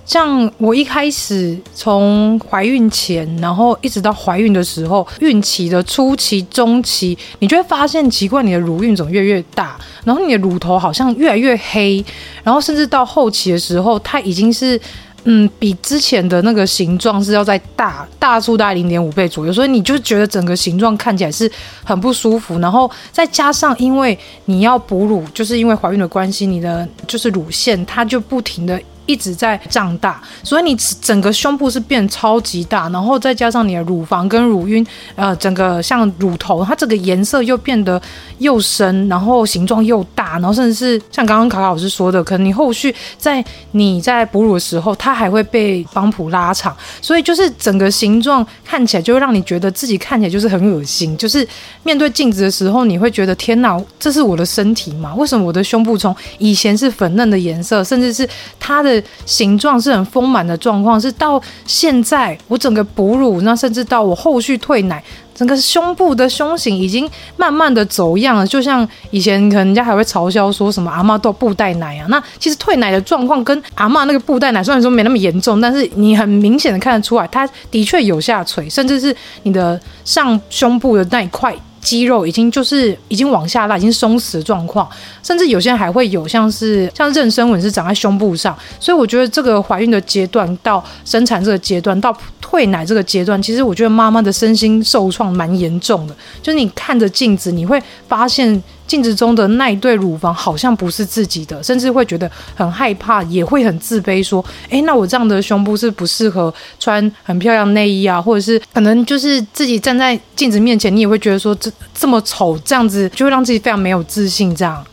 [0.09, 12.03] 像我一开始从怀孕前，然后一直到怀孕的时候，孕期的初期、中期，你就会发现奇怪，你的乳晕怎么越越大，然后你的乳头好像越来越黑，
[12.41, 14.81] 然后甚至到后期的时候，它已经是
[15.25, 21.47] 嗯比之前的那个形状是要再大大出大概零点五倍左右，所以你就觉得整个形状看起来是
[21.83, 28.81] 很不舒服，然后再加上因为你要哺乳，就是因为怀孕的关系，你的就是乳腺它就不停的。
[29.09, 37.99] 一直在胀大，所以你整个胸部是变超级大，然后再加上你的乳房跟乳晕，呃，整个像乳头，它这个颜色又变得
[38.37, 51.47] 又深，然后形状又大，然后甚至是像刚刚卡卡老师说的，可能你后续在你在哺乳的时候，它还会被帮浦拉长，所以就是整个形状看起来就会让你觉得自己看起来就是很恶心，就是
[51.81, 55.15] 面对镜子的时候，你会觉得天哪，这是我的身体吗？
[55.15, 58.98] 为什么我的胸部从以前是粉嫩的颜色，甚至是它的。
[59.25, 68.45] 形状是很丰满的状况，是到现在我整个哺乳，那甚至到我后续退奶，整个胸部的胸型已经慢慢的走样了。
[68.45, 81.55] 就像以前可能人家还会嘲笑说什么阿嬷都布袋奶啊，那其实退奶的状况跟阿嬷那个布袋奶虽然说没那么严重，但是你很明显的看得出来，它的确有下垂，甚至是你的上胸部的那一块。
[81.81, 84.89] 肌肉已经就是已经往下拉，已经松弛的状况，
[85.23, 98.61] 甚至有些人还会有像是像妊娠纹是长在胸部上，所以我觉得这个怀孕的阶段到生产这个阶段到退奶这个阶段，其实我觉得妈妈的身心受创蛮严重的，就是你看着镜子，你会发现。
[98.89, 114.55] 镜子中的那一对乳房好像不是自己的，甚至会觉得很害怕，也会很自卑，说：“诶，那我这样的胸部是不适合穿很漂亮内衣啊，或者是可能就是自己站在镜子面前，你也会觉得说这这么丑，这样子就会让自己非常没有自信。
[114.55, 114.83] 这样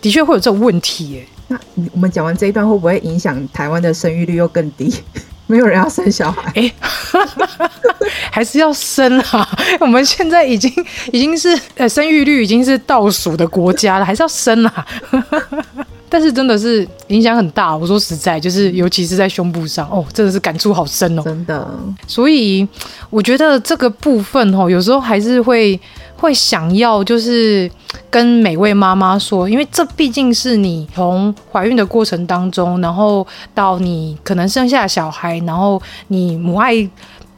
[0.00, 1.24] 的确会有这种问题耶。
[1.46, 1.56] 那
[1.92, 4.92] 我们讲完这一段，会不会影响台湾的生育率又更低？
[5.46, 6.72] 没有人要生小孩，哎，
[8.30, 9.48] 还是要生啊！
[9.80, 10.72] 我们现在已经
[11.12, 14.86] 已经是呃生育率已经是倒数的国家了，还是要生啊！
[16.08, 21.68] 但是真的是影响很大，我说实在，就是尤其是在胸部上哦，真的是感触好深哦，真的。
[22.06, 22.66] 所以
[23.10, 25.78] 我觉得这个部分哦，有时候还是会。
[26.24, 27.70] 会想要就是
[28.10, 36.88] 跟每位妈妈说，因为这毕竟是你从怀孕的过程当中，然后到你可能生下小孩，然后你母爱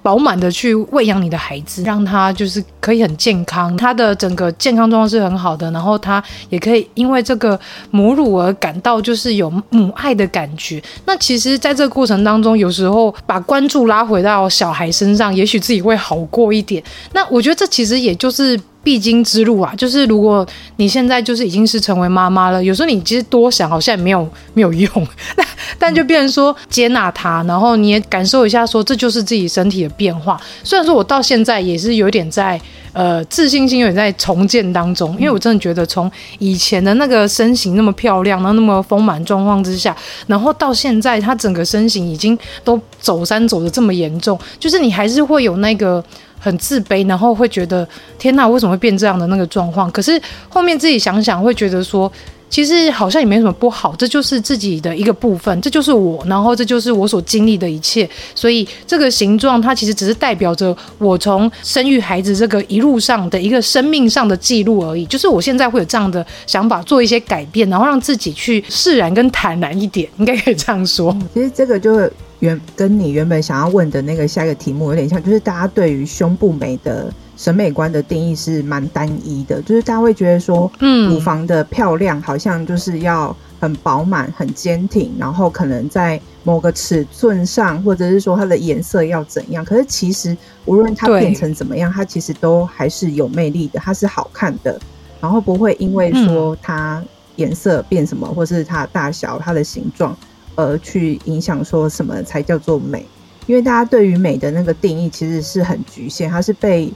[0.03, 7.59] 饱满的去喂养你的孩子，让他就是可以很健康，他的整个健康状况是很好的，然后他也可以因为这个
[7.91, 10.81] 母乳而感到就是有母爱的感觉。
[11.07, 16.81] 那其实，在这个过程当中，有时候把关注拉回到小孩身上，也许自己会好过一点。
[17.13, 18.59] 那我觉得这其实也就是。
[18.87, 20.47] 必经之路啊，就是如果
[20.77, 24.89] 你现在就是已经是成为妈妈了，有时候你其实多想好像也没有没有用，
[25.35, 25.45] 但
[25.77, 30.41] 但就变成说接纳它，然后你也感受一下，说这就是自己身体的变化。
[30.63, 32.61] 虽然说我到现在也是有点在
[32.93, 39.97] 呃自信心有点在重建当中，因为我真的觉得从以前的那个身形那么漂亮，然后那么丰满状况之下，
[40.29, 46.05] 然后到现在她整个身形已经都走山走的这么严重，就是你还是会有那个。
[46.47, 47.87] 很自卑，然后会觉得
[48.21, 49.91] 天哪，为什么会变这样的那个状况？
[49.91, 52.11] 可是后面自己想想，会觉得说，
[52.49, 58.09] 其实好像也没什么不好，这就是自己的一个部分，这就是我，然后这就是我所经历的一切。
[58.33, 65.05] 所以这个形状，它其实只是代表着我从生育孩子这个一路上的一个生命上的记录而已。
[65.07, 71.17] 就是我现在会有这样的想法，做一些改变，然后让自己去释然跟坦然一点，应该可以这样说。
[71.35, 72.09] 其实这个就
[72.41, 89.65] 原跟你原本想要问的那个下一个题目有点像，就是大家对于胸部美的审美观的定义是蛮单一的，就是大家会觉得说，嗯，乳房的漂亮好像就是要很饱满、很坚挺，然后可能在某个尺寸上，或者是说它的颜色要怎样。
[89.65, 94.79] 可是其实无论它变成怎么样，它其实都还是有魅力的，它是好看的，
[95.21, 97.03] 然后不会因为说它
[97.37, 100.17] 颜色变什么，或是它的大小、它的形状。
[100.57, 103.07] 而去影响说什么才叫做美？
[103.47, 106.93] 因为大家对于美的那个定义其实是很局限，它是被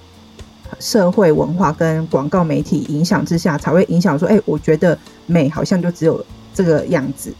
[0.80, 7.32] 社会文化跟广告媒体影响之下才会影响说，哎、欸，我觉得美好像就只有这个样子。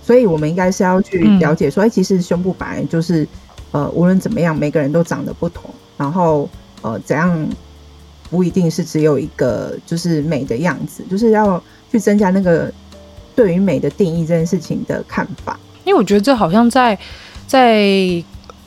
[0.00, 3.26] 所以我们应该是要去了解说，哎、欸，其实胸部本来就是
[3.72, 6.48] 呃，无论怎么样，每个人都长得不同，然后
[6.82, 7.48] 呃，怎样
[8.30, 12.72] 不一定是只有一个就是美的样子，就是要去增加那个。
[13.34, 16.98] 对于美的定义这件事情的看法，因为我觉得这好像在
[17.46, 17.84] 在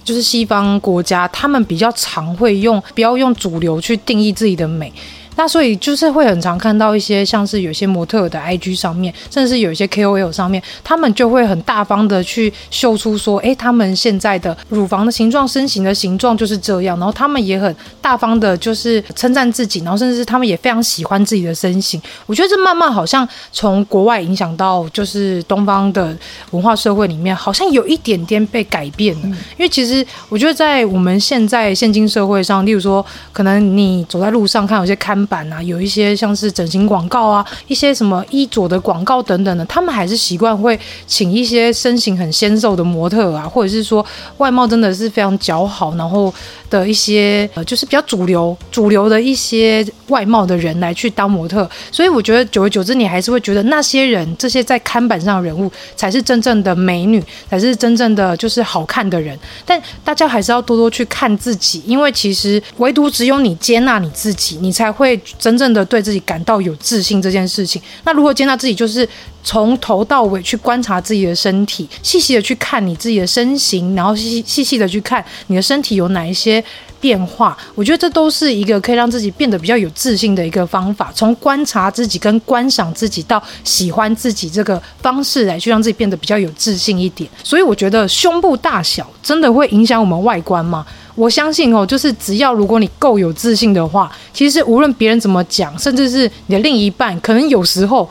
[0.03, 4.91] 就是西方国家，他们比较常会用不要用主流去定义自己的美。
[5.35, 16.97] 那所以就是会很常看到一些像是有些模特的 IG 上面，甚至是有一些 KOL 上面，他们就会很大方的去秀出说，哎，他们现在的乳房的形状、身形的形状就是这样。
[16.97, 22.01] 然后他们也很大方的，就是称赞自己，然后甚至是他们也非常喜欢自己的身形。
[22.25, 26.15] 我觉得这慢慢好像从国外影响到就是东方的
[26.51, 29.21] 文化社会里面，好像有一点点被改变了。
[29.25, 35.24] 因为其实我觉得在我们现在现今社会上，例如说，可能你走在路上看有些看。
[35.27, 44.05] 版啊，有一些像是整形广告啊，一些什么衣着的广告等等的，他们还是习惯会请一些身形很纤瘦的模特啊，或者是说
[44.37, 46.33] 外貌真的是非常姣好，然后
[46.69, 51.69] 的一些呃，就是比较主流主流的一些外貌的人来去当模特。
[51.91, 59.37] 所以我觉得久而久之，你还是会觉得那些人，这些在看板上的人物才是真正的美女，才是真正的就是好看的人。
[59.65, 65.14] 但大家还是要多多去看自己，因为其实唯独只有你接纳你自己，你才会。
[65.37, 68.75] 真正的对自己感到有自信这件事情，那如何接纳自己？
[68.75, 69.07] 就是
[69.43, 76.63] 从头到尾去观察自己的身体，细细的去看你自己的身形，然后细细细的去看你的身体有哪一些
[76.99, 77.57] 变化。
[77.75, 81.11] 我觉得这都是一个可以让自己变得比较有自信的一个方法。
[81.15, 87.29] 从观察自己跟观赏自己到喜欢自己这个方式来去让自己变得比较有自信一点。
[87.43, 90.85] 所以我觉得胸部大小真的会影响我们外观吗？
[91.15, 98.07] 我相信哦，就是只要如果你够有自信的话，其实无论别人怎么讲，甚至是你的另一半，可能有时候。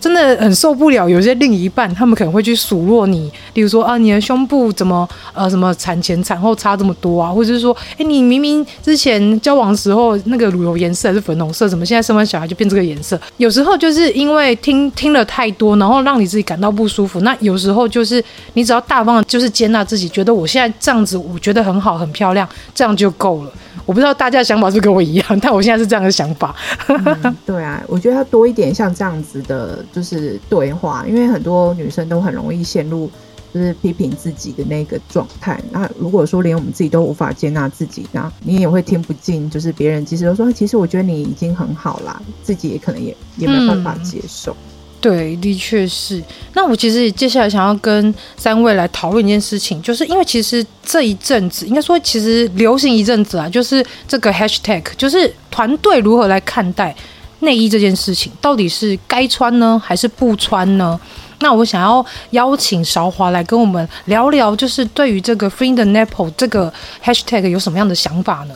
[0.00, 13.18] 真的很受不了，有些另一半他们可能会去数落你，例如说啊，你的胸部怎么呃什么产前产后差这么多啊，或者是说，哎，你明明之前交往的时候那个乳头颜色是粉红色，怎么现在生完小孩就变这个颜色？
[13.38, 17.20] 有时候就是因为听听了太多，然后让你自己感到不舒服。
[17.20, 18.22] 那有时候就是
[18.54, 23.52] 你只要大方的，就是接纳自己，觉得我现在这样子，我觉得很好，很漂亮，这样就够了。
[23.86, 26.54] 我不知道大家的想法是不是跟我一样， 但我现在是这样的想法。
[26.88, 33.08] 嗯、 对啊，我觉得要多一点像这样子的，就是对话，因为很多女生都很容易陷入
[33.54, 35.60] 就是批评自己的那个状态。
[35.70, 44.52] 那如果说连我们自己都无法接纳自己，那你也会听不进，就是别人其实都说，其实我觉得你已经很好啦，自己也可能也也没办法接受。
[44.52, 46.22] 嗯对，的确是。
[46.54, 56.94] 那我其实接下来想要跟三位来讨论一件事情，就是因为其实这一阵子，应该说其实流行一阵子啊，就是这个 hashtag，就是团队如何来看待
[57.40, 60.98] 内衣这件事情，到底是该穿呢，还是不穿呢？
[61.40, 66.72] 那我想要邀请韶华来跟我们聊聊，就是对于这个 Free the Nipple 这个
[67.04, 68.54] hashtag 有什么样的想法呢？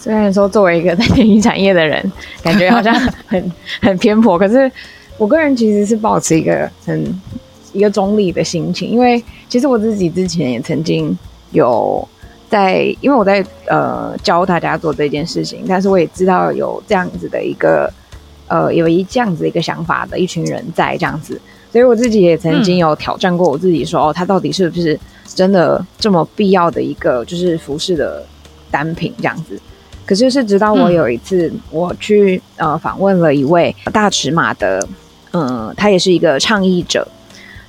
[0.00, 2.10] 虽然说作为一个在内衣产业的人，
[2.42, 2.94] 感觉好像
[3.26, 4.72] 很 很偏颇，可是。
[5.18, 7.20] 我个人其实是保持一个很
[7.72, 11.16] 一个中立的心情，因为其实我自己之前也曾经
[11.52, 12.06] 有
[12.50, 17.92] 在，因为我在呃教大家做这件事情，但是我也知道有这样子的一个
[18.46, 21.40] 呃有一这样子一个想法的一群人在这样子，
[21.72, 28.24] 所以我自己也曾经有挑战过我自己说，哦，它到底是不是真的这么必要的一个就是服饰的
[28.70, 29.58] 单品这样子。
[30.04, 34.86] 可是是直到我有一次我去呃访问了一位大尺码的。
[35.32, 37.06] 嗯，他也是一个倡议者，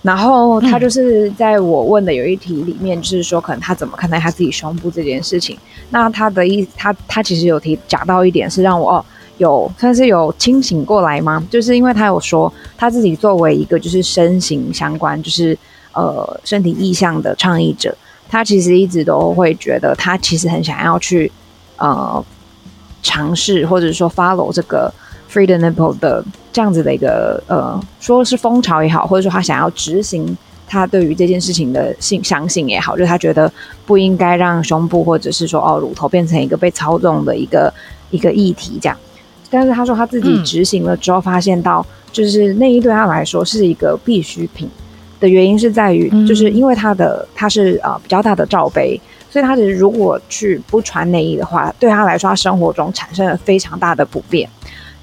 [0.02, 5.58] 然后他就是在我问的有一题里面，就是说可能他怎么看待他自己胸部这件事情。
[5.90, 9.06] 那他的意，他他其实有提讲到一点，是让我哦
[9.38, 11.46] 有算是有清醒过来吗？
[11.50, 15.58] 就是因为他有说他自己作为一个就是身形相关，就是
[15.94, 17.94] 呃身体意象的倡议者，
[18.30, 21.30] 他其实一直都会觉得他其实很想要去
[21.76, 22.24] 呃
[23.04, 24.94] 尝试或者说 follow 这个。
[25.30, 26.24] Free the nipple 的
[26.54, 33.52] 这样子的一个呃，说是风潮也好，或者说他想要执行他对于这件事情的信相信也好，就是他觉得
[33.86, 37.74] 不应该让胸部或者是说哦乳头变成一个被操纵的一个
[38.10, 38.98] 一个议题这样。
[39.50, 44.70] 但是他说他自己执行了之后，发现到就是内衣对他来说是一个必需品
[45.20, 49.00] 的原因是在于，就是因为他的他是呃比较大的罩杯，
[49.30, 54.50] 所以他是如果去不穿内衣的话，对他来说他生活中产生了非常大的不便。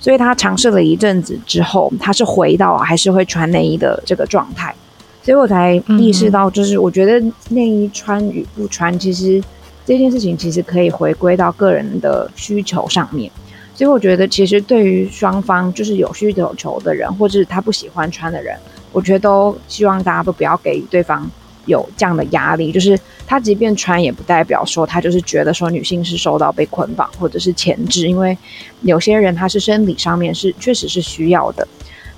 [0.04, 4.74] 所以他尝试了一阵子之后，他是回到还是会穿内衣的这个状态，
[5.22, 9.42] 所以我才意识到，就是我觉得内衣穿与不穿，其实
[9.86, 13.32] 这件事情其实可以回归到个人的需求上面。
[13.74, 18.54] 所以我觉得，其实对于双方就是有需求的人，或者是他不喜欢穿的人，
[18.92, 21.26] 我觉得都希望大家都不要给予对方
[21.66, 28.36] 有这样的压力，就是他即便穿，也不代表说他就是觉得说女性是受到被捆绑或者是钳制，因为
[28.82, 31.66] 有些人他是生理上面是确实是需要的。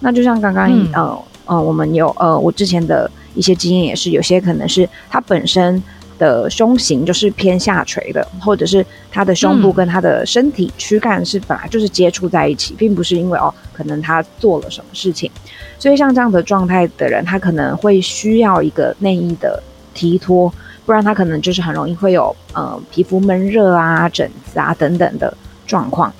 [0.01, 5.83] 那就像刚刚、嗯、呃呃，我们有呃，我之前的一些经验也是，有些可能是他本身
[6.19, 15.31] 的胸型就是偏下垂的，或者是他的胸部跟他的身体躯干是本来就是接触在一起，并不是因为哦，可能他做了什么事情。
[15.79, 19.63] 所以像这样的状态的人，他可能会需要一个内衣的
[19.95, 20.53] 提托，
[20.85, 25.37] 不然他可能就是很容易会有呃皮肤闷热啊、疹子啊等等的
[25.67, 26.13] 状况。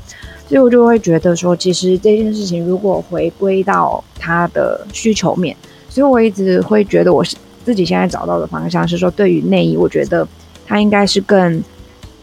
[0.49, 5.57] 所以我就会觉得说，其实这件事情如果回归到他的需求面，
[5.89, 7.35] 所以我一直会觉得我是
[7.67, 10.27] 自己现在找到的方向是说，对于内衣，我觉得
[10.65, 11.63] 它应该是更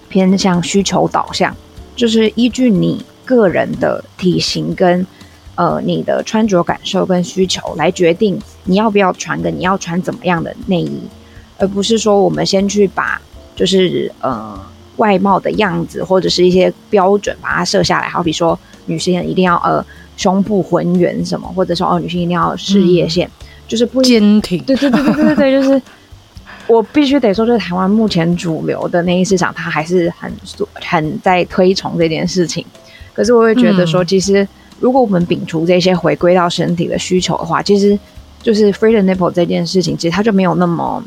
[0.10, 1.56] 偏向需求导向，
[1.96, 5.06] 就是依据你个人的体型跟。
[5.56, 11.00] 呃，你的穿着感受跟需求来决定你要不要穿的，你要穿怎么样的内衣，
[11.60, 13.22] 而不是说我们先去把
[13.56, 14.60] 就是呃
[14.98, 19.86] 外貌的样子或者是一些标准把它设下来，好比说女性一定要呃
[20.18, 23.43] 胸部浑圆什么，或者说哦女性一定要事业线，嗯、
[23.74, 24.64] 就是不坚挺。
[24.66, 25.82] 对对对对对对对， 就是
[26.68, 30.32] 我必须得说，就是台湾目前主流的内衣市场，它还是很
[30.76, 32.64] 很在推崇这件事情。
[33.14, 34.48] 可是我会觉得说，其实。
[34.80, 37.98] 如果我们摒除这些回归到身体的需求的话，其实
[38.42, 41.02] 就是 free the nipple 这件事情，其实它就没有那么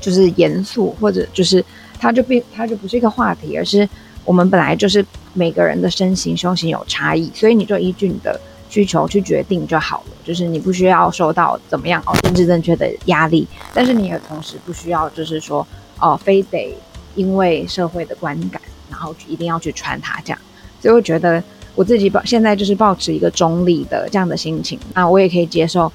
[0.00, 1.62] 就是严肃，或者就是
[1.98, 3.86] 它就变它就不是一个话题，而是
[4.24, 10.12] 我们本来就是每个人的身形胸型有差异，所以你就依据你的需求去决定就好了。
[10.24, 15.66] 就是你不需要受到怎么样哦政治正确的压力，但是你也同时不需要就是说
[16.00, 16.76] 哦非得
[17.14, 18.60] 因为社会的观感，
[18.90, 20.38] 然后一定要去穿它这样。
[20.80, 21.42] 所以我觉得。
[21.76, 25.92] 我自己抱现在就是保持一个中立的这样的心情，那我也可以接受，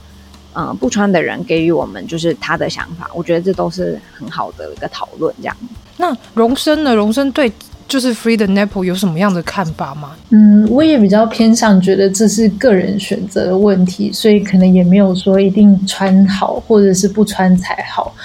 [0.54, 5.34] 嗯、不穿的人给予我们就是他的想法，我觉得这都是很好的一个讨论。
[5.38, 5.58] 这样，
[5.98, 6.94] 那荣升呢？
[6.94, 7.52] 荣升对
[7.92, 10.12] 就是 free the nipple 有什么样的看法吗？
[10.30, 18.16] 嗯，我也比较偏向觉得这是个人选择的问题，所以可能也没有说一定穿好或者是不穿才好。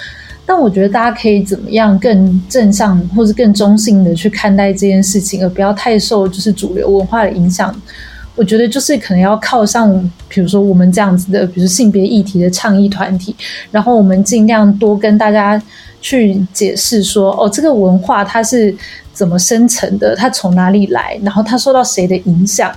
[0.45, 7.75] 但我觉得大家可以怎么样更正向或者更中性的去看待这件事情，而不要太受就是主流文化的影响。
[8.37, 9.91] 我觉得就是可能要靠上，
[10.29, 13.35] 比如说我们这样子的，比如性别议题的倡议团体，
[13.71, 15.61] 然后我们尽量多跟大家
[15.99, 18.73] 去解释说，哦，这个文化它是
[19.17, 22.71] 怎么生成的，它从哪里来，然后它受到谁的影响。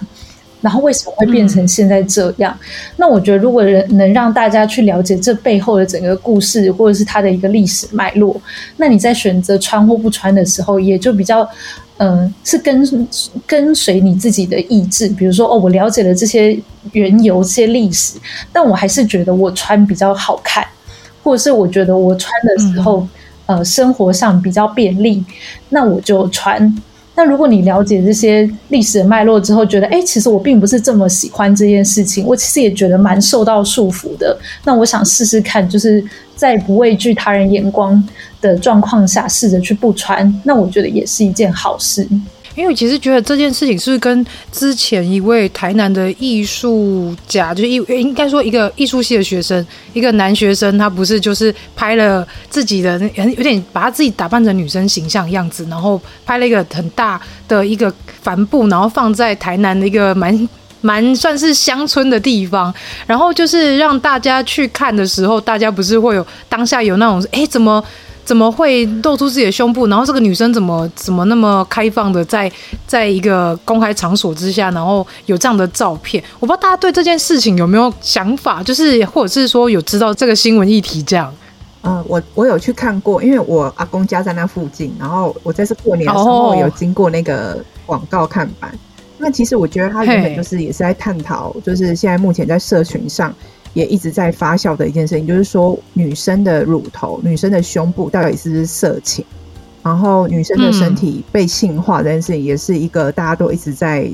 [0.62, 2.55] 然后为什么会变成现在这样？
[2.97, 8.38] 那我觉得，如果人能让大家去了解这背后的整个故事，或者是它的一个历史脉络，
[8.76, 11.49] 那你在选择穿或不穿的时候，也就比较，
[11.97, 12.86] 嗯、是跟
[13.47, 15.09] 跟随你自己的意志。
[15.09, 16.59] 比如说，哦，我了解了这些
[16.93, 18.18] 缘由、这些历史，
[18.53, 20.62] 但我还是觉得我穿比较好看，
[21.22, 23.09] 或者是我觉得我穿的时候，
[23.51, 25.24] 呃，生活上比较便利，
[25.70, 26.72] 那我就穿。
[27.16, 34.38] 那如果你了解这些历史的脉络之后，觉得哎，其实我并不是这么喜欢这件事情，我其实也觉得蛮受到束缚的。
[34.64, 36.03] 那我想试试看，就是
[36.36, 38.01] 在不畏惧他人眼光
[38.40, 42.07] 的状况下，试着去不穿，那我觉得也是一件好事。
[42.57, 60.48] 因为我其实觉得这件事情是跟之前一位台南的艺术家，就是一应该说一个艺术系的学生，一个男学生，他不是就是拍了自己的很有点把他自己打扮成女生形象样子，然后拍了一个很大的一个帆布，然后放在台南的一个蛮
[60.80, 62.74] 蛮算是乡村的地方，
[63.07, 67.82] 然后就是让大家去看的时候，大家不是会有当下有那种哎怎么？
[68.31, 69.89] 怎么会露出自己的胸部？
[69.89, 72.49] 然后这个女生怎么怎么那么开放的在
[72.87, 76.22] 在一个公开场所之下，然后有这样的照片？
[76.39, 81.35] 我不知道大家对这件事情有没有想法，就是或者是说有知道这个新闻议题这样？
[81.83, 88.70] 嗯，我我有去看过，因为我阿公家在那附近，然后我这次过年的时候有经过那个广告看板。
[88.70, 88.78] Oh.
[89.18, 93.35] 那其实我觉得他原本就是也是在探讨，就是现在目前在社群上
[93.75, 99.25] 也一直在发酵的一件事情，就是说女生的乳头、女生的胸部到底是不是色情？
[99.83, 104.11] 然后女生的身体被性化这件事情，也是一个大家都一直在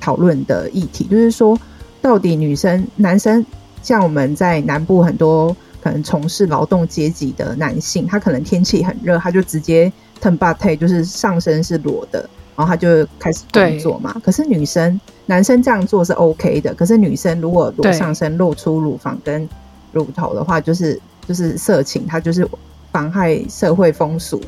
[0.00, 1.04] 讨论的议题。
[1.04, 1.58] 就是说，
[2.02, 3.44] 到底女生、男生，
[3.82, 9.90] 像我们在南部很多可能从事劳动阶级的男性，他可能天气很热，他就直接
[10.20, 14.14] turn body，就是上身是裸的，然后他就开始工作嘛。
[14.24, 19.48] 可是女生、男生这样做是 OK 的，可是女生如果裸上身露出乳房跟
[19.92, 22.48] 乳头的话，就是就是色情，它就是
[22.90, 24.40] 妨害社会风俗。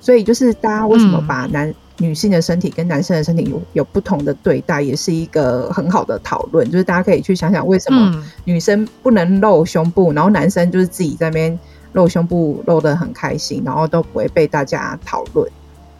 [0.00, 6.70] 所以就是大家为什么把男、嗯、女性的身体跟男生的身体有有不同的对待，也是一个很好的讨论。
[6.70, 11.58] 就是大家可以去想想，为什么女生不能露胸部，然后男生就是自己在那边
[11.94, 15.50] 露胸部露得很开心，然后都不会被大家讨论。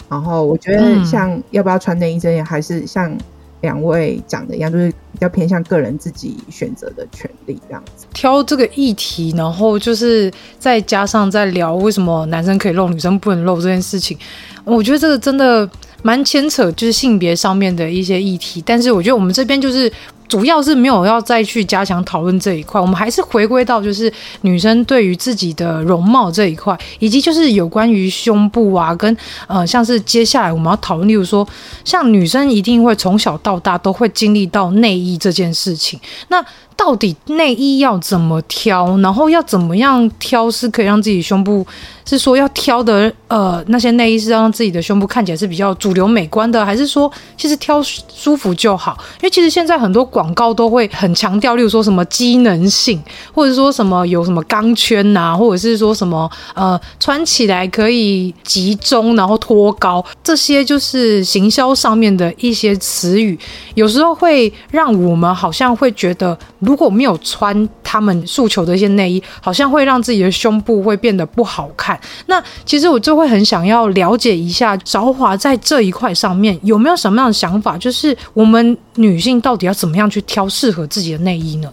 [0.08, 3.16] 然后我觉得像要不要穿内衣这些，还是像。
[3.62, 8.06] 两位讲的一样，就是比较偏向个人自己选择的权利这样子。
[8.12, 14.16] 挑这个议题，然后就是再加上在聊为什么男生可以露，女生不能露这件事情。
[14.62, 15.68] 我觉得这个真的
[16.02, 18.62] 蛮牵扯，就是性别上面的一些议题。
[18.64, 19.90] 但是我觉得我们这边就是。
[20.28, 24.12] 主要是没有要再去加强讨论这一块，我们还是回归到就是
[24.42, 29.16] 女生对于自己的容貌这一块，以及就是有关于胸部啊，跟
[29.46, 31.46] 呃像是接下来我们要讨论，例如说
[31.84, 35.98] 像女生一定会从小到大都会经历到内衣这件事情，
[36.28, 36.44] 那。
[36.76, 41.66] 到底内衣要怎么挑，然后要怎么样挑是可以让自己胸部，
[42.04, 48.96] 是说要挑的呃那些内衣是让自己的胸部看起来是比较主流美观的，还是说其实挑舒服就好？
[49.20, 53.02] 因为其实现在很多广告都会很强调，例如说什么机能性，
[53.34, 63.36] 或者说什么有什么钢圈呐、啊，或者是说什么呃穿起来可以集中然后托高，这些就是行销上面的一些词语，
[63.74, 66.38] 有时候会让我们好像会觉得。
[66.66, 71.98] 如果没有穿他们诉求的一些内衣，好像会让自己的胸部会变得不好看。
[72.26, 81.72] 那其实我就会很想要了解一下韶华在这一块上面有没有什么样的想法，就是我们女性到底要怎么样去挑适合自己的内衣呢？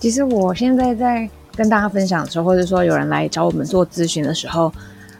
[0.00, 4.72] 其实我现在在跟大家分享的时候，或者说有人来找我们做咨询的时候，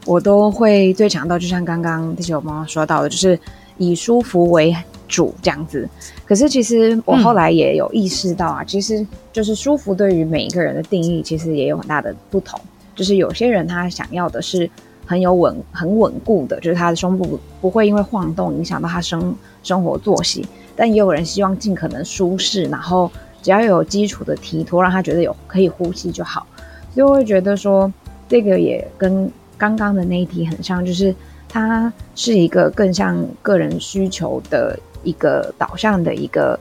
[0.07, 3.39] 我都会最强调，就像刚刚地球妈妈说到的，就是
[3.76, 4.74] 以舒服为
[5.09, 5.88] 主这样子。
[6.24, 12.61] 可是其实我后来也有意识到啊，其实就是舒服对于每一个人的定义，其实也有很大的不同。
[12.94, 14.68] 就是有些人他想要的是
[15.06, 20.46] 很有稳、很稳固的，就是他的胸部不会因为晃动影响到他生生活作息。
[20.76, 23.11] 但也有人希望尽可能舒适，然后
[23.42, 26.46] 只要有基础的提托，让他觉得有可以呼吸就好。
[26.92, 27.92] 所以我会觉得说，
[28.28, 31.14] 这个也跟刚刚的那一题很像，就是
[31.49, 34.78] 它是一个更像个人需求的。
[35.05, 36.59] 一个导向的一个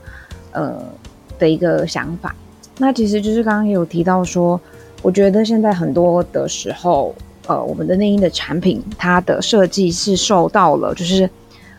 [0.52, 0.72] 呃
[1.40, 2.32] 的一个想法，
[2.78, 4.58] 那其实就是刚刚有提到说，
[5.02, 7.12] 我觉得现在很多的时候，
[7.48, 11.28] 呃，我们的内衣的产品，它的设计是受到了就是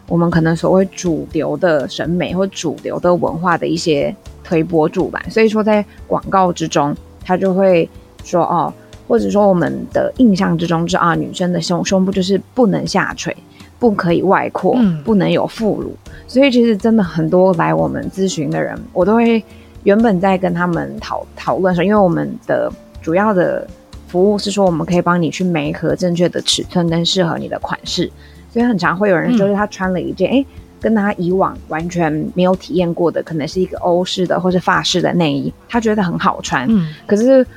[0.05, 7.89] 我们可能所谓主流的审美或主流的文化的一些推波助澜，所以说在广告之中，它就会
[8.25, 8.71] 说哦，
[9.09, 13.35] 或者说我们的印象之中是啊，女生的胸胸部就是不能下垂。
[13.79, 19.41] 不可以外扩，不能有副乳，嗯、所以其实真的很多来我们咨询的人，我都会
[19.83, 22.69] 原本在跟他们讨讨论说，因为我们的
[23.01, 23.65] 主要的
[24.09, 28.11] 服务是说，我们可以帮你去媒合正确的尺寸跟适合你的款式，
[28.51, 30.45] 所以很常会有人就是他穿了一件，哎、嗯，
[30.81, 37.47] 跟他以往完全没有体验过的，可能是一个欧式的或是法式的内衣，他觉得很好穿，嗯，可是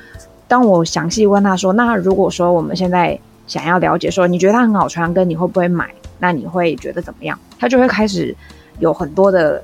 [0.53, 5.89] 当我详细问他说，那如果说我们现在想要了解说，你觉得它很好穿，跟你会不会买？
[6.19, 7.35] 那你会觉得怎么样？
[7.57, 8.35] 他就会开始
[8.77, 9.59] 有很多的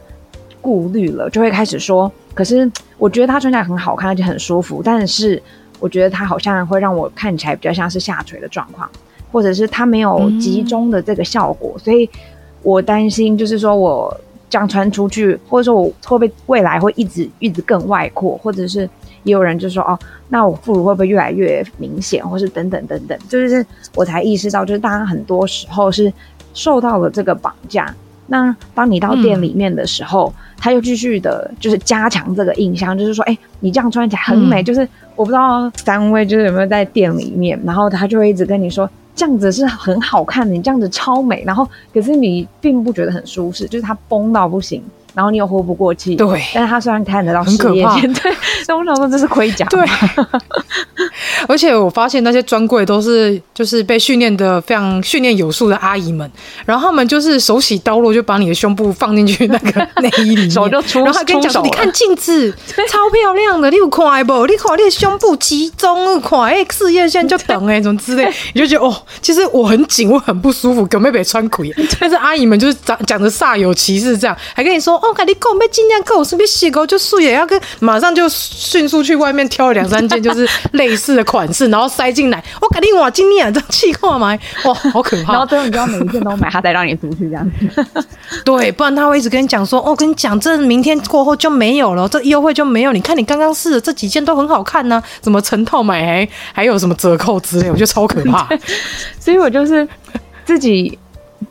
[0.60, 2.68] 顾虑了，就会开始说：“可是
[2.98, 5.40] 我觉得它穿起来很好看，而且很舒服，但是
[5.80, 8.90] 我觉得它好像会让我看起来比较像是下垂的状况，
[9.32, 12.10] 或者是它没有集中的这个效果，嗯、所以
[12.64, 14.20] 我担心，就是说我
[14.50, 18.90] 这样穿出去，或者说我会不会未来会一直一直更外扩，或者是。”
[19.24, 20.00] 也有人就说哦，
[20.30, 23.66] 那我副乳会不会越来越明显，或是等等等等，就是
[23.96, 26.12] 我才意识到，就是大家很多时候是
[26.54, 27.94] 受到了这个绑架。
[28.28, 34.62] 那当你到店里面的时候，嗯、他又继续的，就是加强这个印象，就是说，哎，你这样穿起来很美。
[34.62, 41.44] 嗯、就是我不知道三位就是有没有在店里面，然后他就会一直跟你说，这样子是很好看的，你这样子超美。
[41.44, 44.84] 然后可是你并不觉得很舒适，就是它绷到不行。
[45.20, 46.42] 然后你又活不过气，对。
[46.54, 48.34] 但是他虽然看得到很可怕， 对，
[48.66, 49.86] 但我想说这是盔甲，对。
[51.46, 56.30] 而且我发现那些专柜都是就是被训练的非常训练有素的阿姨们，
[56.66, 62.50] 然后他们就是手起刀落就把你的胸部放进去那个 内衣里面，手就出，然后还跟你讲说，你看镜子
[62.88, 64.46] 超漂亮的，你有看不？
[64.48, 66.40] 你看你的胸部集中，看？
[66.44, 71.64] 哎事业线就等哎，什么之类，你就觉得哦，其实我很紧，我很不舒服，根本没穿裤。
[72.00, 82.44] 但是阿姨们就是讲讲的煞有其事，这样还跟你说哦，我跟你讲，要尽量够，是不是洗够就素颜，要跟马上就迅速去外面挑了两三件，就是类似的款式，然后塞进来。
[82.62, 84.38] 我肯定哇，今天这气化吗？
[84.66, 85.34] 哇，好可怕！
[85.34, 87.96] 然后最后你就要每一件都买，他才让你出去这样子。
[88.46, 92.94] 对，不然他会一直跟你讲说，哦，跟你讲，这明天过后就没有了，这优惠就没有。
[92.94, 98.48] 你看你刚刚试的这几件都很好看呢、啊，怎么成套买还还有什么折扣之类，我觉得超可怕。
[99.20, 99.88] 所以我就是
[100.46, 100.98] 自己。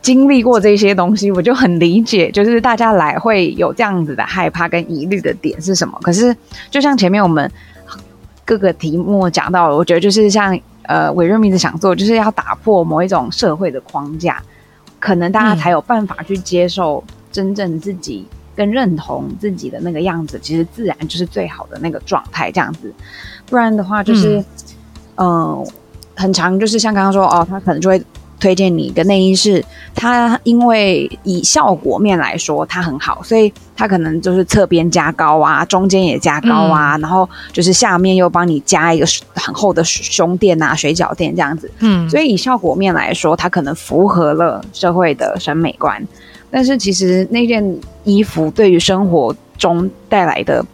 [0.03, 5.99] 经历过这些东西，我就很理解，就是大家来会有这样子的害怕跟疑虑的点是什么。
[6.03, 6.37] 可是，
[6.71, 7.51] 就像前面我们
[8.45, 14.43] 各个题目讲到，我觉得就是像呃，伟润一直想做，就是要打破某一种社会的框架，
[15.01, 22.93] 可能大家才有办法去接受真正自己跟认同自己的那个样子，其实自然就是最好的那个状态，这样子。
[23.47, 24.39] 不然的话，就是
[25.17, 25.67] 嗯、呃，
[26.15, 28.03] 很长就是像刚刚说哦，他可能就会。
[28.41, 29.65] 推荐你一个内衣是
[29.95, 41.71] 它，因为以效果面来说它很好，所以它可能就是侧边加高啊，中间也加高啊，嗯、然后就是下面又帮你加一个很厚的胸垫啊、水饺垫这样子。
[41.81, 46.03] 嗯，所以以效果面来说，它可能符合了社会的审美观，
[46.51, 50.65] 但是其实那件衣服对于生活中带来的。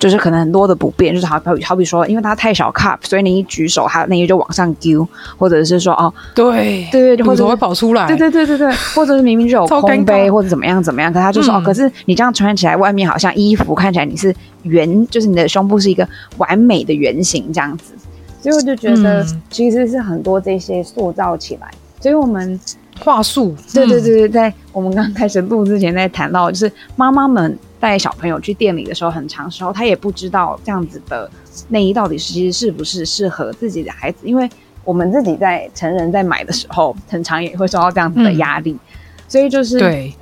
[0.00, 17.92] 就是可能很多的不便，就是好好比好比说，因为它太小 cup，所以你一举手，它那个就往上丢，或者是说哦，对对对，或者会跑出来，对对对对对，或者是明明就有空杯或者怎么样怎么样，可他就说、嗯、哦，可是你这样穿起来，外面好像衣服看起来你是圆，就是你的胸部是一个完美的圆形这样子，
[18.40, 21.70] 所以我就觉得其实是很多这些塑造起来，
[22.00, 22.58] 所以我们
[23.00, 27.58] 话术，对对对对，在我们刚开始录之前在谈到，就是妈妈们。
[27.80, 31.30] 带小朋友去店里的时候，很长时候她也不知道这样子的
[31.68, 34.46] 内衣到底其实是不是适合自己的孩子，因为
[34.84, 38.80] 我们自己在成人在买的时候，很常也会受到这样子的压力，嗯、
[39.26, 40.14] 所以就是对，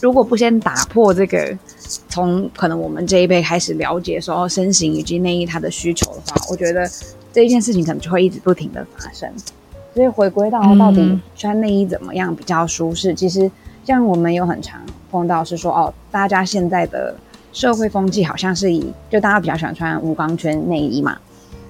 [0.00, 1.58] 如果不先打破这个，
[2.08, 6.88] 从可能我们这一辈开始了解说身形以及内衣它的需求的话，我觉得
[7.32, 9.28] 这一件事情可能就会一直不停的发生。
[9.94, 13.50] 所以回归到到底穿内衣怎么样比较舒适，嗯、其实。
[13.84, 14.80] 像我们有很常
[15.10, 17.12] 碰到是说哦，大家现在的
[17.52, 21.18] 社会风气好像是以就大家比较喜欢穿无钢圈内衣嘛，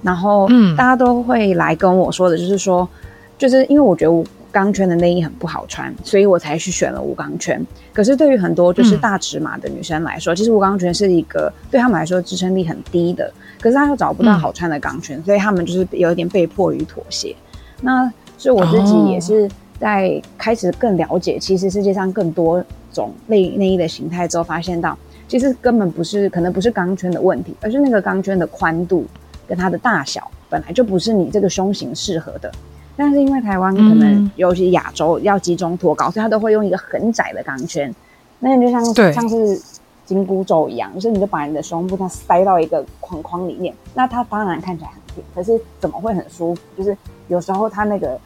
[0.03, 2.87] 然后嗯，大家都会来跟我说的就是说，
[3.35, 7.59] 就是因为我觉得无钢圈的内衣很不好穿，所以我才去选了无钢圈。
[7.91, 17.35] 可是对于很多就是大尺码的女生来说，嗯、其实无钢圈是一个对他们来说支撑力很低的，可是她又找不到好穿的钢圈，嗯、所以他们就是有一点被迫于妥协。
[17.83, 19.47] 那是我自己也是。
[19.79, 22.63] 在开始更了解，其实世界上更多
[22.93, 29.05] 种内内衣的形态之后，发现到其实根本不是，可能不是钢圈的问题，而是那个钢圈的宽度
[29.45, 32.49] 跟它的大小本来就不是你这个胸型适合的。
[32.95, 37.93] 但是因为台湾可能尤其亚洲要集中脱高，所以它都会用一个很窄的钢圈，
[38.39, 39.61] 那你就像像是
[40.05, 46.61] 紧箍咒一样，就是你就把你的胸部它塞到一个框框里面，那它当然看起来很挺，可是怎么会很舒服？
[46.77, 46.97] 就是
[47.27, 48.19] 有时候它那个。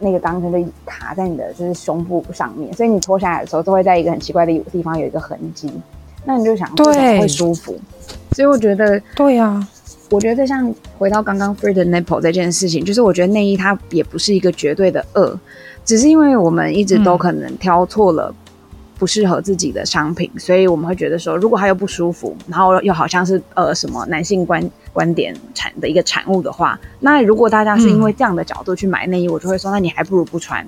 [0.00, 5.68] 那个钢圈就卡在你的就是胸部上面，所以你脱下来的时候，都会在一个很奇怪的地方有一个痕迹。
[6.24, 7.76] 那你就想，对，会舒服。
[8.30, 9.68] 所以我觉得，对呀、啊，
[10.10, 15.36] 我觉得像回到刚刚 free the nipple 这件事情，就是我觉得内衣它也不是一个绝对的恶，
[15.84, 18.32] 只是因为我们一直都可能挑错了。
[18.98, 30.66] 不适合自己的商品，所以我们会觉得说，如果它又不舒服，然后又好像是呃什么男性观观点产的一个产物的话，那如果大家是因为这样的角度去买内衣，嗯、我就会说，那你还不如不穿。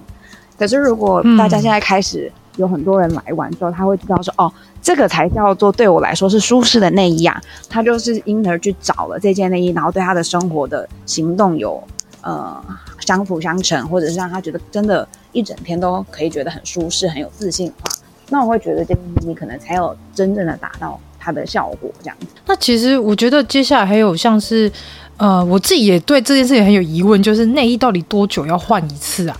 [0.56, 11.82] 可是如果大家现在开始有很多人来玩之后，他会知道说，哦，这个才叫做对我来说是舒适的内衣啊，他就是因而去找了这件内衣，然后对他的生活的行动有
[12.20, 12.62] 呃
[13.00, 17.89] 相辅相成，或者是让他觉得真的，一整天都可以觉得很舒适、很有自信的话。
[18.30, 22.26] 那我会觉得这个你可能才有真正的达到它的效果，这样子。
[22.46, 24.70] 那其实我觉得接下来还有像是，
[25.16, 29.36] 呃，我自己也对这件事情很有疑问，就是内衣到底多久要换一次啊？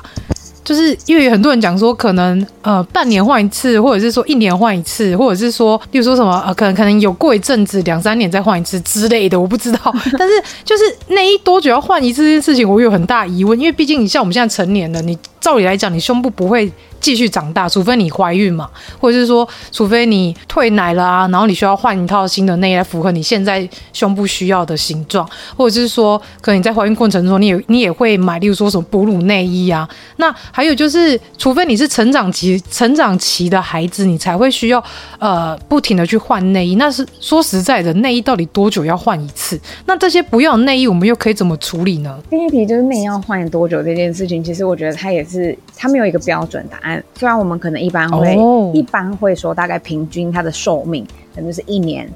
[0.63, 9.79] 就是因为很多人讲说，可能呃半年换一次，或者是说一年换一次，或者是说，例如说什么呃，可能可能有过一阵子两三年再换一次之类的，我不知道。
[10.17, 10.35] 但是
[10.65, 16.71] 就是内衣多久要换一次这件事情，我有很大疑问，因为毕竟你像我们现在成年了，你照理来讲，你胸部不会
[17.01, 18.69] 继续长大，除非你怀孕嘛，
[19.01, 29.89] 或者是说，除非你退奶了啊，然后你需要换一套新的内衣来符合你现在胸部需要的形状，或者是说，可能你在怀孕过程中，你也你也会买，例如说什么哺乳内衣啊。
[30.17, 34.83] 那还有就是，除非你是成长期成长期的孩子，你才会需要
[35.19, 36.75] 呃不停的去换内衣。
[36.75, 39.59] 那是说实在的，内衣到底多久要换一次？
[39.87, 42.19] 那这些不要内衣，我们又可以怎么处理呢？
[42.29, 46.90] 第一题就是内衣要换多久这件事情，其实我觉得它也是它没有一个标准答案。
[47.15, 48.75] 虽然我们可能一般会、oh.
[48.75, 52.09] 一般会说大概平均它的寿命可能是一年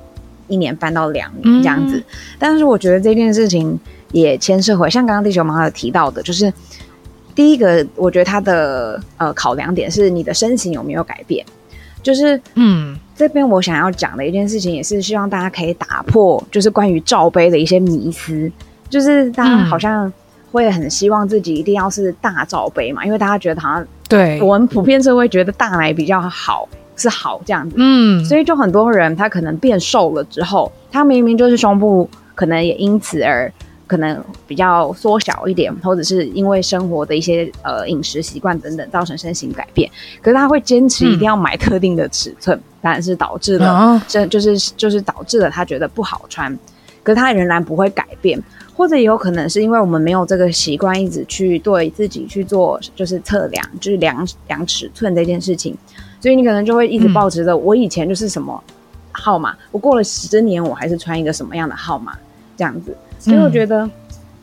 [0.49, 2.05] 一年半到两年这样子，嗯、
[2.39, 3.79] 但是我觉得这件事情
[4.12, 6.53] 也牵涉回像刚刚地球妈妈有提到的，就是
[7.35, 11.45] 第一个，我觉得它的呃考量点是你的身形有没有改变，
[12.03, 12.97] 就是嗯。
[13.16, 18.51] 这边我想要讲的一件事情也是希望大家可以打破就是关于罩杯的一些迷思，
[18.91, 20.12] 就是大家好像
[20.55, 23.84] 会很希望自己一定要是大罩杯嘛，因为大家觉得好像。
[24.09, 33.50] 对，我们普遍是会觉得大奶比较好，是好这样子，嗯，所以就很多人他可能变瘦了之后，他明明就是胸部可能也因此而
[33.86, 39.90] 可能比较缩小一点，或者是因为生活的一些呃饮食习惯等等造成身形改变，
[40.22, 46.57] 可是他会坚持一定要买特定的尺寸，当然、嗯、是导致了这就是就是导致了他觉得不好穿，
[47.02, 48.40] 可是他仍然不会改变。
[48.77, 55.77] 或者也有可能是因为我们没有这个习惯，一直去对自己去做就是测量，就是量量尺寸这件事情，
[56.20, 58.62] 所以你可能就会一直保持着我以前就是什么
[59.12, 62.18] 号码，我过了十年我还是穿一个什么样的号码
[62.57, 62.97] 这样子。
[63.18, 63.89] 所以我觉得，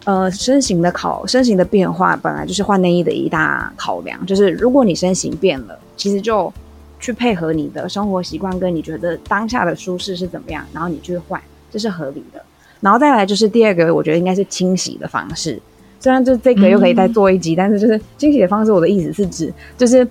[0.06, 6.52] 呃，身形的考身形的变化本来就是换内衣的一大考量，就是如果你身形变了，其实就
[7.00, 12.42] 去配合你的生活习惯跟你觉得当下的舒适是怎么样，然后你去换，这是合理的。
[12.82, 15.58] 然后再来就是第二个，我觉得应该是清洗的方式。
[16.00, 20.08] 虽然就这个又可以再做一集，嗯、但是就是清洗的方式，我的意思是指，就是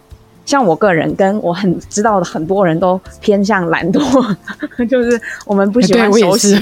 [0.47, 4.37] 像我个人跟我很知道的很多人都偏向懒惰，
[4.89, 6.55] 就是我们不喜欢手洗，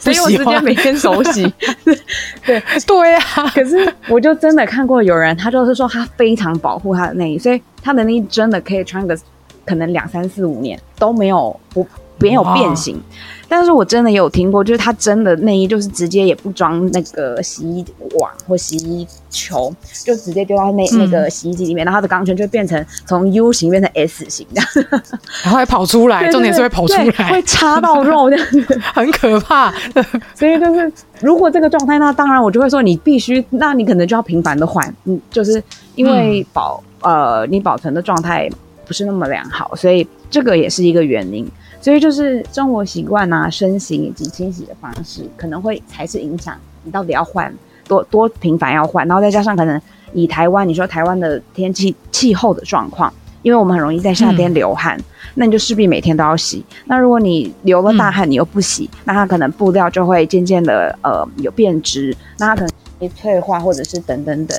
[0.00, 1.52] 所以我直接每天手洗。
[2.46, 3.20] 对对呀，
[3.54, 9.14] 可是我就真的看过有人，他就是说他非常保护他的内衣，所以他的内衣真的可以穿个
[9.66, 11.86] 可能两三四五年都没有不
[12.18, 13.00] 没有变形。
[13.50, 17.82] 但是我真的有听过，就是他真的内衣就是直接也不装那个洗衣
[18.20, 24.68] 网或洗衣球，就直接丢到那那个洗衣机里面，嗯、然后它的钢圈就变成从 U 型变成 S 型这样，
[25.42, 29.72] 然后还跑出来，重点是会跑出来，会插到肉这样子， 很可怕。
[30.36, 30.92] 所以就是
[31.22, 35.62] 如果这个状态，那当然我就会说你必须，那你可能就要频繁的换，嗯，就是
[35.94, 38.46] 因为保、嗯、呃你保存的状态
[38.86, 41.50] 不是那么良好，所以这个也是一个原因。
[41.80, 47.54] 所以就是生活习惯啊、身形以及清洗的方式，可能会才是影响你到底要换
[47.86, 49.80] 多多频繁要换，然后再加上可能
[50.12, 53.12] 以台湾，你说台湾的天气气候的状况，
[53.42, 55.00] 因为我们很容易在夏天流汗，
[55.34, 56.64] 那你就势必每天都要洗。
[56.86, 64.58] 那如果你流了大汗，你又不洗，那它可能布料就会渐渐的呃有变质，那它可能会退化或者是等等等。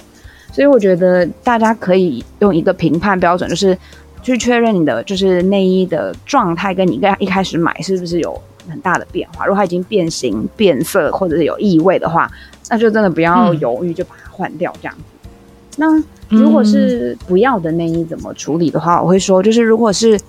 [0.54, 3.78] 所以我觉得大家可以用一个评判标准，就是。
[4.22, 8.40] 去确认你的就是内衣的状态，跟你跟一开始买是不是有
[8.70, 9.46] 很大的变化？
[9.46, 12.30] 如果它已经变形、变色，或者是有异味的话，
[12.70, 15.04] 那就真的不要犹豫，就把它换掉这样子。
[15.82, 20.20] 嗯、那如果是不要的内衣怎么处理的话，我会说，就是如果是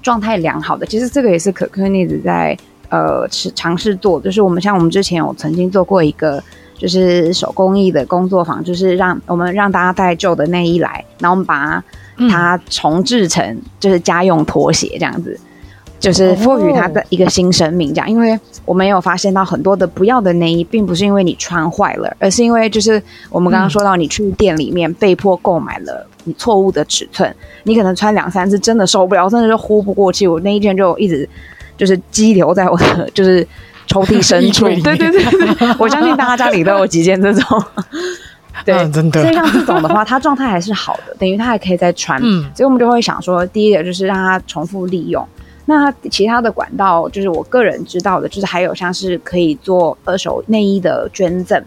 [0.00, 2.56] 状态良好的，其实这个也是可可妮子在
[2.88, 6.42] 呃尝尝试做，就是我们像我们之前有曾经做过一个
[6.78, 11.84] 就是手工艺的工作坊，就是让我们让大家带旧的内衣来，然后我们把它。
[12.68, 15.38] 重制成就是家用拖鞋这样子，
[16.00, 18.10] 就是赋予它的一个新生命这样。
[18.10, 23.00] 因为我们有发现到很多的不要的内衣，并不是因为你穿坏了，而是因为就是
[23.30, 30.26] 我们刚刚说到，你去店里面被迫购买了你错误的尺寸，你可能穿两三次真的受不了，真的就呼不过气。
[30.26, 31.28] 我那一件就一直
[31.76, 33.46] 就是积留在我的就是
[33.88, 34.66] 抽屉深处。
[34.66, 35.24] 对对对
[35.54, 37.64] 对， 我相信大家家里都有几件这种。
[38.64, 39.22] 对，嗯、真的。
[39.22, 42.20] 所以像这种的话，它状态还是好的，等于它还可以再穿。
[42.22, 45.26] 嗯，所以我们就会想说，第一个就是让它重复利用。
[45.64, 51.62] 那其他的管道，就是我个人知道的，就是还有像是可以做二手内衣的捐赠。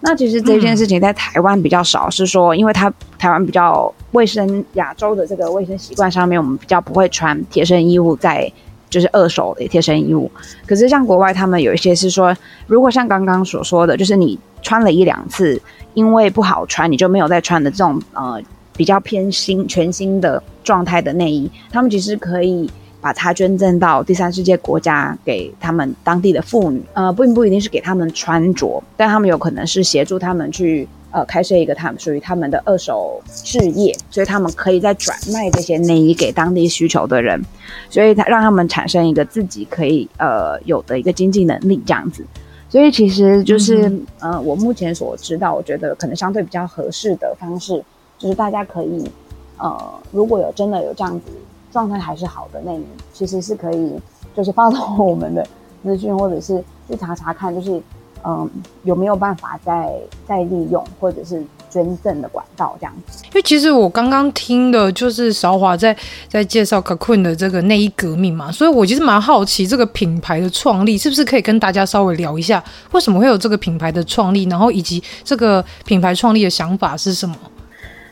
[0.00, 8.52] 那其实这件事情在台湾比较少，是说因为它台湾比较卫生，亚洲的这个卫生习惯上面，我们比较不会穿贴身衣物在
[8.88, 10.30] 就是二手的贴身衣物。
[10.66, 12.36] 可是像国外，他们有一些是说，
[12.66, 15.60] 如果像刚刚所说的，就是你穿了一两次。
[15.94, 18.40] 因为不好穿，你就没有再穿的这种呃
[18.76, 22.70] 比较偏新全新的状态的内衣，他们其实可以
[23.00, 26.82] 把它捐赠到第三世界国家，给他们当地的妇女。
[26.94, 37.40] 呃，并不一定是给他们穿着，但他们有可能是协助他们去呃开设一个他们属于他们的二手事业，所以他们可以再转卖这些内衣给当地需求的人，
[37.88, 42.24] 所以他让他们产生一个自己可以呃有的一个经济能力这样子。
[42.70, 47.82] 所以其实就是、嗯、呃，我目前所知道，我觉得可能相对比较合适的方式，
[48.18, 49.10] 就是大家可以
[49.56, 51.32] 呃，如果有真的有这样子
[51.78, 53.92] 状态还是好的内衣，其实是可以
[54.34, 55.46] 就是发到我们的
[55.84, 57.78] 资讯，或者是去查查看，就是
[58.24, 58.50] 嗯、呃、
[58.82, 59.92] 有没有办法再
[60.26, 61.44] 再利用，或者是。
[61.70, 65.94] 捐赠的管道这样子，因为其实我刚刚听的就是韶华在
[66.26, 77.36] 在介绍 Cocoon 的这个内衣革命嘛，所以我其实蛮好奇这个品牌的创立是不是可以跟大家稍微聊一下，为什么会有这个品牌的创立，然后以及这个品牌创立的想法是什么？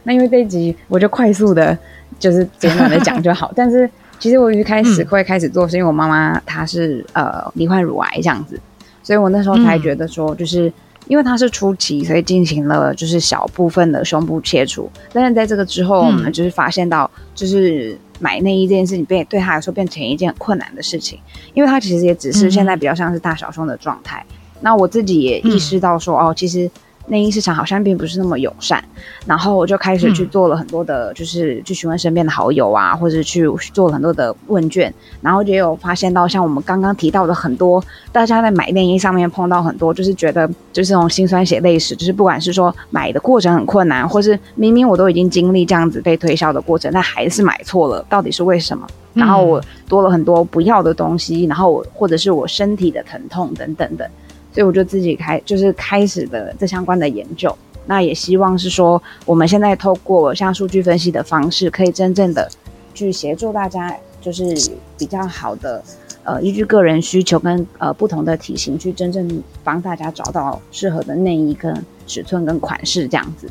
[0.03, 1.77] 那因为这一集我就快速的，
[2.19, 3.53] 就是简短的讲就好。
[3.57, 3.89] 但是
[4.19, 8.61] 其实我一开始会开始做，是因为我妈妈她是呃罹患乳癌这样子，
[9.03, 10.73] 所以我那时候才觉得说就是。
[11.09, 14.91] 因为她是初期，所以进行了就是小部分的胸部切除。
[15.13, 21.17] 但是在这个之后，我们就是发现到，就是买内衣这件事情变对他来说变成一件很困难的事情，
[21.55, 24.27] 因为他其实也只是现在比较像是大小胸的状态。
[24.61, 26.69] 那我自己也意识到说，哦，其实。
[27.07, 28.83] 内衣市场好像并不是那么友善，
[29.27, 37.83] 然后我就开始去做了很多的，就是去询问身边的好友啊，或者去做了很多的问卷，然后也有发现到像我们刚刚提到的很多，
[38.13, 48.87] 大家在买内衣上面碰到很多，就是觉得就是那种心酸血泪史，就是不管是说买的过程很困难，或是明明我都已经经历这样子被推销的过程，但还是买错了，到底是为什么？
[49.15, 54.11] 然后我多了很多不要的东西，然后我或者是我身体的疼痛等等的。
[54.57, 57.55] 所以我就自己开，就是开始的这相关的研究。
[57.85, 62.51] 那也希望是说，我们现在透过像数据分析的方式，可以真正的
[62.95, 65.85] 去协助大家，就是比较好的，
[66.25, 73.47] 呃，依据个人需求跟呃不同的体型，去真正帮大家找到适合的内衣跟尺寸跟款式这样子。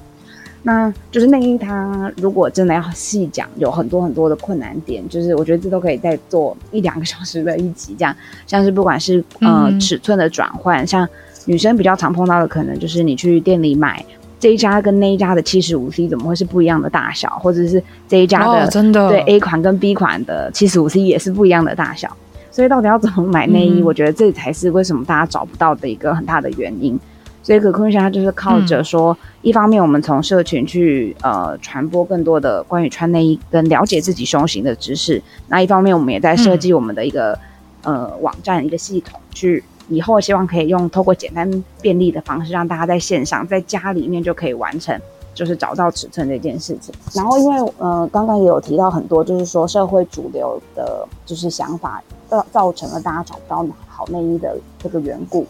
[0.68, 8.16] 那就是内衣，它如果真的要细讲，有很多很多的困难点，就是我觉得这都可以再做一两个小时的一集，这样
[8.48, 11.08] 像是不管是呃尺寸的转换，像
[11.46, 14.04] 女生比较常碰到的，可能就是你去店里买
[14.40, 22.12] 这一家跟那一家的七十五 C 怎么会是不一样的大小，或者是这一家的、哦、真的对 A 款跟 B 款的七十五 C 也是不一样的大小，
[22.50, 27.00] 所以到底要怎么买内衣，嗯、我觉得这才是为什么大家找不到的一个很大的原因。
[27.46, 37.38] 所以可空下就是靠着说，嗯、一方面我们从社群去呃传播更多的关于穿内衣跟了解自己胸型的知识，那一方面我们也在设计我们的一个、
[37.84, 45.00] 嗯、呃网站一个系统，去以后希望可以用透过简单便利的方式，让大家在线上在家里面就可以完成，
[45.36, 46.92] 就是找到尺寸这件事情。
[47.14, 55.46] 然后因为呃刚刚也有提到很多，就是说社会主流的就是想法造造成了大家找不到好内衣的这个缘故。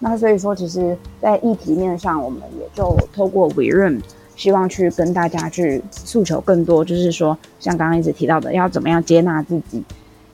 [0.00, 4.00] 那所以说，其实，在议题面上，我们也就透过维润
[4.36, 9.82] 希望去跟大家去诉求更多，就是说，像刚刚一直提到的，要怎么样接纳自己，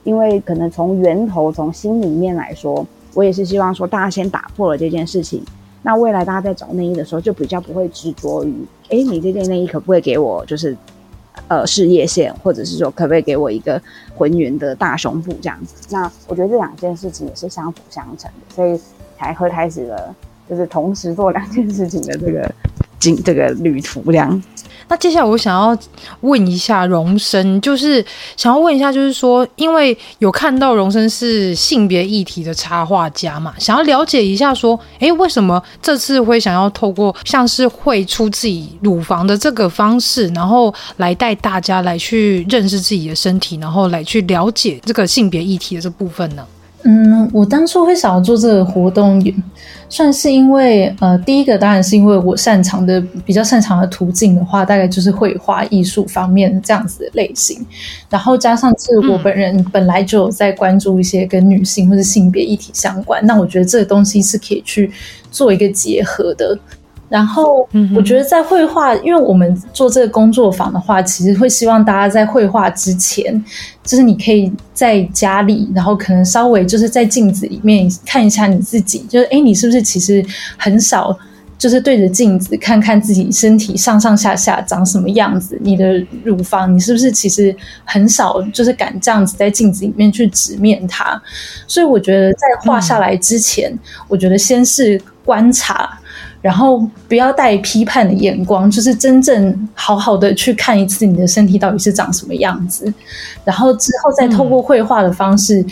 [0.03, 2.85] 因为可能从源头、从心里面来说，
[3.15, 5.43] 我也是希望说，大家先打破了这件事情，
[5.81, 8.53] 那未来大家在找内衣的时候，就比较不会执着于，
[8.89, 10.77] 哎，你这件内衣可不可以给我，就是，
[11.47, 13.81] 呃，事业线，或者是说，可不可以给我一个
[14.15, 15.73] 浑圆的大胸部这样子？
[15.89, 18.79] 那我觉得这两件事情也是相辅相成的，所以。
[19.17, 20.15] 才会开始了，
[20.49, 22.51] 就是同时做两件事情的这个
[22.99, 24.43] 经这个旅途这样。
[24.87, 25.75] 那接下来我想要
[26.21, 28.05] 问一下荣生，就是
[28.37, 46.45] 想要问一下，就是说，因为有看到荣生是性别议题的插画家嘛，想要了解一下，说，哎，为什么这次会想要透过像是绘出自己乳房的这个方式，然后来带大家来去认识自己的身体，然后来去了解这个性别议题的这部分呢？
[46.87, 49.33] 嗯，我当初会想要做这个活动，也
[49.89, 57.65] 算是因为，呃，第一个当然是因为我擅长的比较擅长的途径的话，大概就是绘画艺术方面这样子的类型，
[58.07, 64.91] 然后加上是我本人本来就有在关注一些跟女性或者性别议题相关，那我觉得这个东西是可以去
[65.31, 66.55] 做一个结合的。
[67.07, 73.43] 然后，我觉得在绘画，因为我们做这个工作坊的话，其实会希望大家在绘画之前，
[73.83, 80.25] 就是你可以在家里，然后可能稍微就是在镜子里面看一下你自己，就是诶，你是不是其实
[80.57, 81.15] 很少
[81.59, 91.21] 就是对着镜子看看自己身体上上下下长什么样子，你的乳房，你是不是其实很少就是敢这样子在镜子里面去直面它？
[91.67, 93.71] 所以我觉得在画下来之前，
[94.07, 95.99] 我觉得先是观察。
[96.45, 102.93] 然后不要带批判的眼光，就是真正好好的去看一次你的身体到底是长什么样子，
[103.43, 105.59] 然后之后再透过绘画的方式。
[105.61, 105.69] 嗯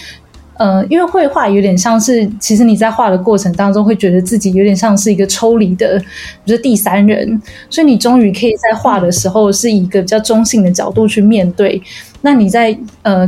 [0.55, 5.99] 呃，因为绘画有点像是，其实你在画的过程当中，会觉得自己有点像是一个抽离的，
[6.45, 11.81] 比如第三人，所以你终于可以在画的时候是以一个比较中性的角度去面对。
[12.21, 13.27] 那你在呃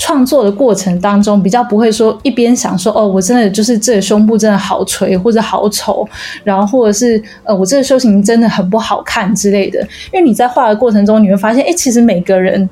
[0.00, 6.08] 创作的过程当中，比较不会说一边想说哦，我真的就是这个胸部真的好垂或者好丑，
[6.42, 9.78] 然后或者是呃我这个胸型真的很不好看之类的。
[10.12, 12.68] 因为你在画的过程中，你会发现，哎，其实每个人。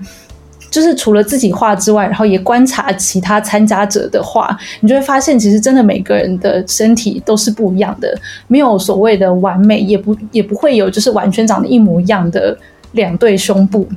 [0.71, 8.15] 就是除了自己画之外，然后也观察其他参加者的画，你就会发现，其实真的每个人的身体都是不一样的，
[8.49, 12.55] 没有所谓的完美，也不也不会有就是完全长得一模一样的
[12.93, 13.89] 两对胸部。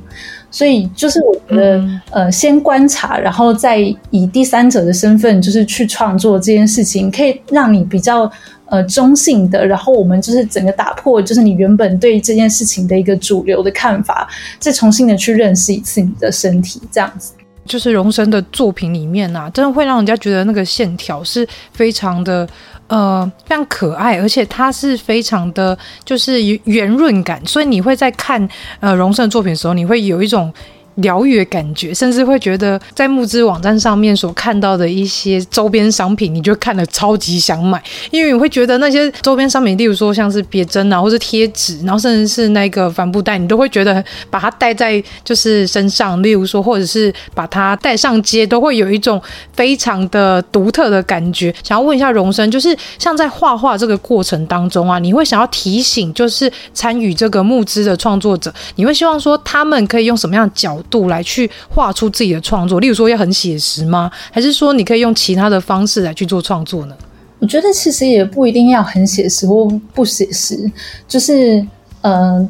[0.52, 3.78] 所以就是我觉得，嗯、呃，先观察，然后再
[4.10, 8.30] 以第三者的身份，就是去创作这件事情，可以让你比较。
[8.66, 14.26] 呃，中性的，然后我们就是整个打破，就是你原本对这件事情的一个主流的看法，
[14.58, 17.34] 再重新的去认识一次你的身体，这样子。
[17.66, 22.48] 就是容声的作品里面啊，真的会让人家觉得那个线条是非常的，
[22.92, 28.46] 呃，非常可爱，而且它是非常的，就是圆润感，所以你会在看
[28.80, 30.52] 呃荣盛作品的时候，你会有一种。
[30.96, 49.20] 疗愈的感觉，甚至会觉得在募资网站上面所看到的一些周边商品，你就看了超级想买，因为你会觉得那些周边商品，例如说像是别针啊，或是贴纸，然后甚至是那个帆布袋，你都会觉得把它带在就是身上，例如说，或者是把它带上街，都会有一种
[49.54, 51.54] 非常的独特的感觉。
[51.62, 64.10] 想要问一下容声，就是像在画画这个过程当中啊，你会想要提醒，就是参与这个募资的创作者，你会希望说他们可以用什么样的角度来去画出自己的创作，例如说要很写实吗？
[64.30, 66.96] 还是说你可以用其他的方式来去做创作呢？
[67.38, 70.70] 我觉得其实也不一定要很写实或不写实，
[71.08, 71.58] 就是
[72.02, 72.48] 嗯、呃，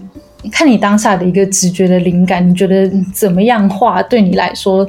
[0.50, 4.86] 看你当下的一个直觉的灵感，你觉得怎么样画对你来说，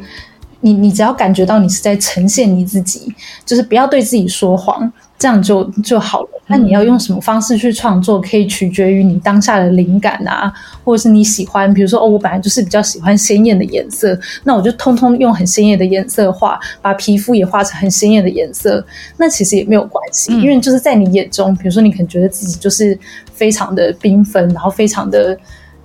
[0.62, 3.14] 你你只要感觉到你是在呈现你自己，
[3.46, 4.92] 就是不要对自己说谎。
[5.20, 6.30] 这样就就好了。
[6.48, 11.74] 那你要用什么方式去创作，可以取决于你当下的灵感啊，或者是你喜欢。
[11.74, 18.86] 比如说，哦，我本来就是比较喜欢鲜艳的颜色，那我就通通用很鲜艳的颜色画，把皮肤也画成很鲜艳的颜色。
[19.18, 22.98] 那其实也没有关系，因为就是在你眼中，比如说你可能觉得自己就是
[23.34, 25.38] 非常的缤纷，然后非常的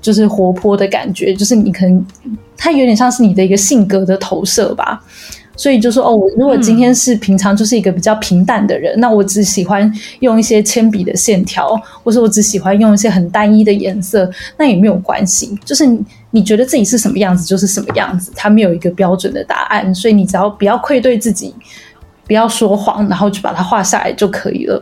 [0.02, 2.04] 就是活泼的感觉，就是你可能
[2.56, 5.04] 它有点像是你的一个性格的投射吧。
[5.58, 15.58] 所以就说哦，我如果今天是平常就是一个比较平淡的人，嗯、那我只喜欢用一些铅笔的线条，或者我只喜欢用一些很单一的颜色，那也没有关系。
[15.64, 16.00] 就是你
[16.30, 19.92] 你觉得自己是什么样子，就是什么样子，它没有一个标准的答案。
[19.92, 21.52] 所以你只要不要愧对自己，
[22.24, 24.80] 不要说谎，然后就把它画下来就可以了。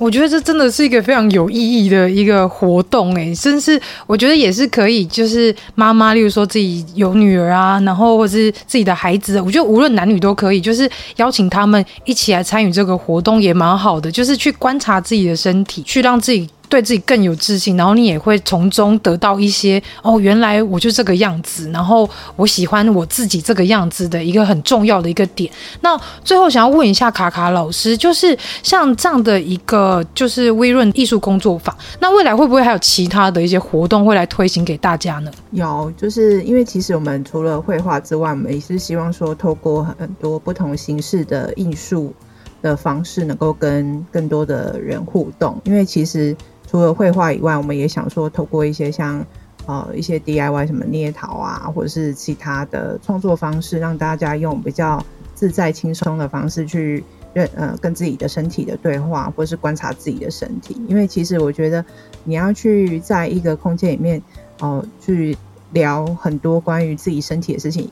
[0.00, 16.48] 我觉得这真的是一个非常有意义的一个活动，哎，甚至我觉得也是可以，就是妈妈，例如说自己有女儿啊，然后或是自己的孩子，我觉得无论男女都可以，就是邀请他们一起来参与这个活动也蛮好的，就是去观察自己的身体，去让自己。
[16.70, 25.50] 对自己更有自信，然后你也会从中得到一些哦，原来我就这个样子，然后我喜欢我自己这个样子的一个很重要的一个点。
[25.80, 35.30] 那最后想要问一下卡卡老师，就是像这样的一个就是微润艺术工作坊，那未来会不会还有其他的一些活动会来推行给大家呢？
[35.50, 42.14] 有，就是因为其实我们除了绘画之外，我们也是希望说透过很多不同形式的艺术
[42.62, 46.36] 的方式，能够跟更多的人互动，因为其实。
[46.70, 49.26] 除了绘画以外，我们也想说，透过一些像
[49.66, 55.04] 呃一些 DIY 什么捏陶啊，或者是其他的创作方式，让大家用比较
[55.34, 57.02] 自在轻松的方式去
[57.32, 60.80] 认呃跟自己的身体的对话，或是观察自己的身体。
[60.86, 61.84] 因为其实我觉得
[62.22, 64.22] 你要去在一个空间里面
[64.60, 65.36] 哦、呃、去
[65.72, 67.90] 聊很多关于自己身体的事情，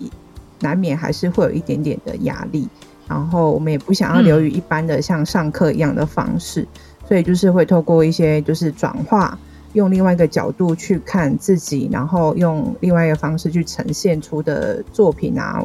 [0.61, 2.69] 难免还是会有一点点的压力。
[3.09, 6.63] 然后我们也不想要流于一般的像上课一样的方式。
[6.63, 6.69] 嗯
[7.09, 9.39] 所以就是会透过一些就是转化，
[9.73, 15.65] 用另外一个角度去看自己，然后用另外一个方式去呈现出的作品啊，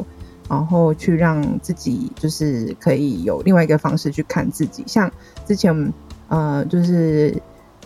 [0.50, 4.86] 然后去让自己就是可以有另外一个方式去看自己。
[4.88, 5.12] 像
[5.46, 5.94] 之前
[6.30, 7.36] 呃，就是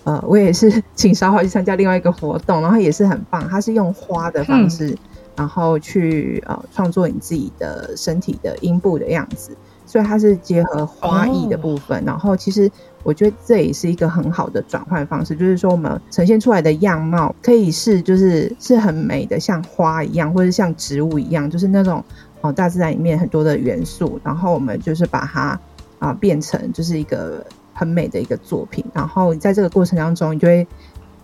[0.03, 4.97] 呃，我也是 请韶华去参加另外一个活动，然后也是很棒，它是用花的方式，嗯、
[5.37, 12.69] 然后去呃创作你自己的身体的阴部的样子，所以它是结合花艺的部分，哦、然后其实。
[13.03, 22.03] 我觉得这也是一个很好的转换方式，就是说我们呈现出来的样貌可以是就是是很美的，像花一样，或者像植物一样，就是那种
[22.41, 25.57] 哦大自然里面很多的元素，然后我们就是把它
[25.99, 28.83] 啊变成就是一个很美的一个作品。
[28.93, 30.67] 然后在这个过程当中，你就会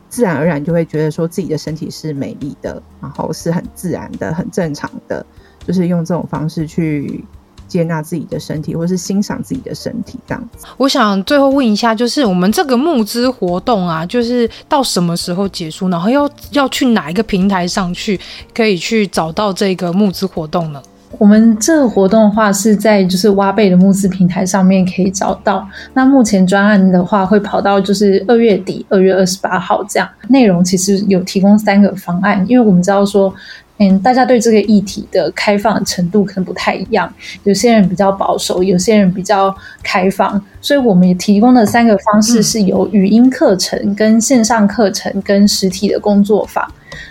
[0.07, 5.25] 自然而然就会觉得说自己的身体是美丽的，然后是很自然的、很正常的，
[5.67, 7.25] 就是用这种方式去。
[7.73, 10.65] 接纳自己的身体，或是欣赏自己的身体，这样子。
[10.77, 15.89] 我想最后问一下，就是我们这个募资活动啊，就是到什么时候结束？
[15.89, 18.19] 然后要要去哪一个平台上去，
[18.53, 20.79] 可以去找到这个募资活动呢？
[21.17, 25.67] 我们这个活动的话，是在就是挖贝的募资平台上面可以找到。
[25.93, 30.07] 那目前专案的话，会跑到就是二月底，二月二十八号这样。
[30.29, 33.33] 内容其实有提供三个方案，因为我们知道说。
[33.79, 37.11] 嗯，大家对这个议题的开放程度可能不太一样，
[37.43, 46.63] 有些人比较保守，有些人比较开放，所以我们也提供的三个方式是有语音课程、跟线上课程、跟实体的工作坊。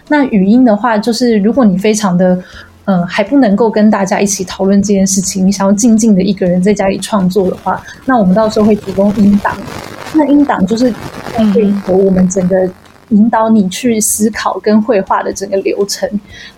[0.07, 2.41] 那语音的话，就是如果你非常的
[2.85, 9.55] 嗯还不能够跟大家一起讨论这件事情，你想要静静的一个人在家里创作的话，那我们到时候会提供音档。
[10.15, 10.95] 那音档就是
[11.35, 12.71] 配合我们整个。
[13.13, 16.09] 引导你去思考跟绘画的整个流程，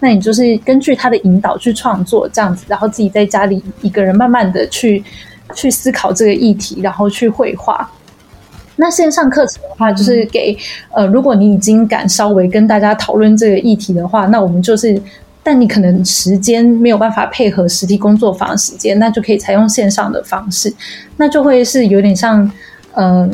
[0.01, 5.05] 那你就是根据他的引导去创作这样子，然后自己在家里一个人慢慢的去
[5.55, 7.89] 去思考这个议题，然后去绘画。
[8.77, 10.57] 那线上课程的话，就是给
[10.93, 15.01] 呃，如果你已经敢稍微跟大家讨论这个议题的话，那我们就是，
[15.43, 20.75] 但你可能时间没有办法配合实体工作坊时间，那就可以采用线上的方式，
[21.17, 22.51] 那就会是有点像
[22.95, 23.29] 嗯。
[23.29, 23.31] 呃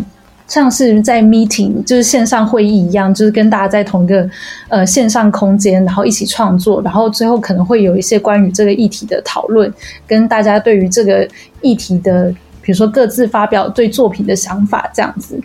[0.51, 4.29] 像是在 meeting，就是线上会议一样，就是跟大家在同一个
[4.69, 9.73] 呃线上空间，然后一起创作，然后最后可能会有一些关于这个议题的讨论，
[10.09, 11.27] 跟大家对于这个
[11.61, 15.41] 议题的，比如说各自发表对作品的想法这样子。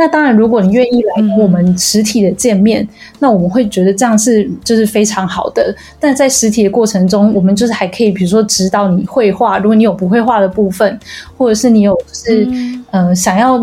[0.00, 2.88] 那当然，如果你愿意来我们实体的见面，
[3.18, 5.74] 那我们会觉得这样是就是非常好的。
[5.98, 10.96] 但在实体的过程中，我们就是还可以，比如说指导你绘画，如果你有不会画的部分，
[11.36, 12.48] 或者是你有就是、
[12.90, 13.58] 呃、想要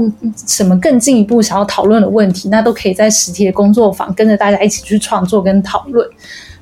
[0.47, 6.07] 什么更进一步想要讨论的问题，那都可以在实体的工作坊跟着大家一起去创作跟讨论。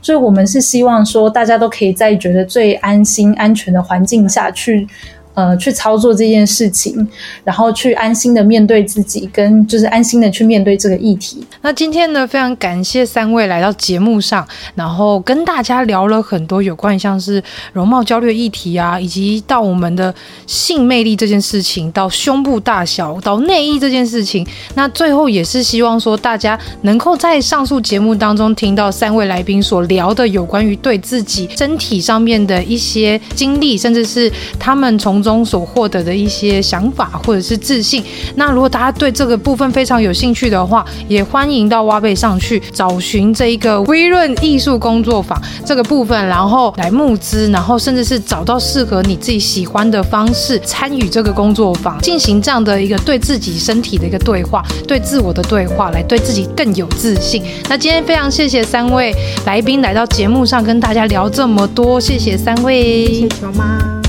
[0.02, 4.86] 所以，我们是希望说，大家都可以在觉得最安心、安全的环境下去。
[5.34, 7.08] 呃，去操作这件事情，
[7.44, 11.44] 然后去安心的面对自己，跟就是安心的去面对这个议题。
[11.62, 20.14] 那今天呢，非常感谢三位来到节目上，然后跟大家聊了很多有关于像是容貌焦虑议题啊，以及到我们的
[20.46, 24.46] 性魅力这件事情，到胸部大小，到内衣这件事情。
[24.76, 38.04] 那最后也是希望说，大家能够在上述节目当中听到三位来宾所聊的有关于对自己身体上面的一些经历，甚至是他们从中所获得的一些想法或者是自信，
[38.36, 57.42] 那如果大家对这个部分非常有兴趣的话，也欢迎到挖贝上去找寻这一个微润艺术工作坊这个部分，然后来募资，然后甚至是找到适合你自己喜欢的方式参与这个工作坊，进行这样的一个对自己身体的一个对话，对自我的对话，来对自己更有自信。
[57.70, 59.16] 那今天非常谢谢三位
[59.46, 64.03] 来宾来到节目上跟大家聊这么多，谢谢三位，谢谢球妈。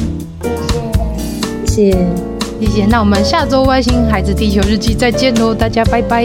[1.75, 2.07] 谢谢，
[2.61, 2.87] 谢谢。
[2.87, 6.25] 那我们下周《外星孩子地球日记》再见喽，大家拜拜。